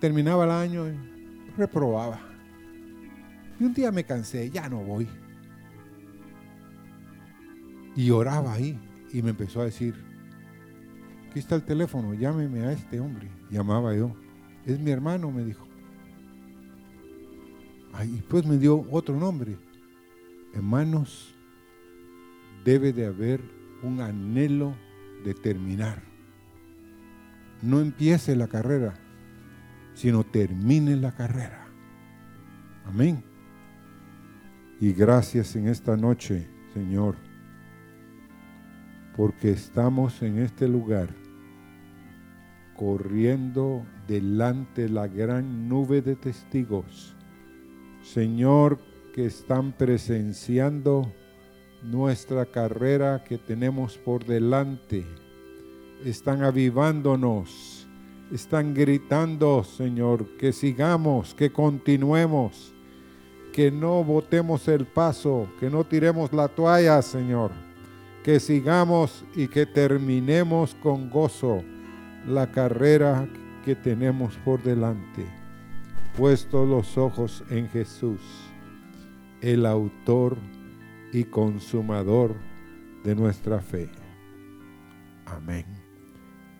Terminaba 0.00 0.44
el 0.44 0.50
año 0.50 0.88
y 0.88 0.96
reprobaba. 1.56 2.20
Y 3.60 3.64
un 3.64 3.72
día 3.72 3.92
me 3.92 4.04
cansé, 4.04 4.50
ya 4.50 4.68
no 4.68 4.78
voy. 4.78 5.08
Y 7.94 8.10
oraba 8.10 8.54
ahí 8.54 8.78
y 9.12 9.22
me 9.22 9.30
empezó 9.30 9.60
a 9.60 9.66
decir, 9.66 9.94
aquí 11.30 11.38
está 11.38 11.54
el 11.54 11.62
teléfono, 11.62 12.14
llámeme 12.14 12.64
a 12.64 12.72
este 12.72 12.98
hombre. 12.98 13.30
Llamaba 13.50 13.94
yo. 13.94 14.16
Es 14.66 14.80
mi 14.80 14.90
hermano, 14.90 15.30
me 15.30 15.44
dijo. 15.44 15.68
y 18.04 18.20
pues 18.22 18.44
me 18.46 18.58
dio 18.58 18.84
otro 18.90 19.16
nombre. 19.16 19.56
Hermanos, 20.54 21.31
debe 22.64 22.92
de 22.92 23.06
haber 23.06 23.40
un 23.82 24.00
anhelo 24.00 24.74
de 25.24 25.34
terminar. 25.34 26.02
No 27.62 27.80
empiece 27.80 28.34
la 28.36 28.48
carrera, 28.48 28.94
sino 29.94 30.24
termine 30.24 30.96
la 30.96 31.12
carrera. 31.12 31.66
Amén. 32.84 33.22
Y 34.80 34.92
gracias 34.92 35.54
en 35.54 35.68
esta 35.68 35.96
noche, 35.96 36.48
Señor, 36.74 37.16
porque 39.16 39.50
estamos 39.50 40.22
en 40.22 40.38
este 40.38 40.66
lugar 40.66 41.08
corriendo 42.76 43.86
delante 44.08 44.82
de 44.82 44.88
la 44.88 45.06
gran 45.06 45.68
nube 45.68 46.02
de 46.02 46.16
testigos, 46.16 47.14
Señor, 48.02 48.80
que 49.14 49.26
están 49.26 49.72
presenciando 49.72 51.12
nuestra 51.82 52.46
carrera 52.46 53.22
que 53.24 53.38
tenemos 53.38 53.98
por 53.98 54.24
delante. 54.24 55.04
Están 56.04 56.42
avivándonos, 56.42 57.86
están 58.32 58.74
gritando, 58.74 59.64
Señor, 59.64 60.26
que 60.38 60.52
sigamos, 60.52 61.34
que 61.34 61.52
continuemos, 61.52 62.72
que 63.52 63.70
no 63.70 64.02
botemos 64.02 64.66
el 64.68 64.86
paso, 64.86 65.48
que 65.60 65.68
no 65.68 65.84
tiremos 65.84 66.32
la 66.32 66.48
toalla, 66.48 67.02
Señor, 67.02 67.50
que 68.24 68.40
sigamos 68.40 69.24
y 69.34 69.48
que 69.48 69.66
terminemos 69.66 70.74
con 70.76 71.10
gozo 71.10 71.62
la 72.26 72.50
carrera 72.50 73.28
que 73.64 73.74
tenemos 73.74 74.36
por 74.44 74.62
delante, 74.62 75.26
puestos 76.16 76.68
los 76.68 76.96
ojos 76.96 77.44
en 77.50 77.68
Jesús, 77.68 78.20
el 79.40 79.66
autor 79.66 80.36
y 81.12 81.24
consumador 81.24 82.34
de 83.04 83.14
nuestra 83.14 83.60
fe. 83.60 83.90
Amén. 85.26 85.66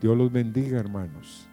Dios 0.01 0.17
los 0.17 0.31
bendiga, 0.31 0.79
hermanos. 0.79 1.49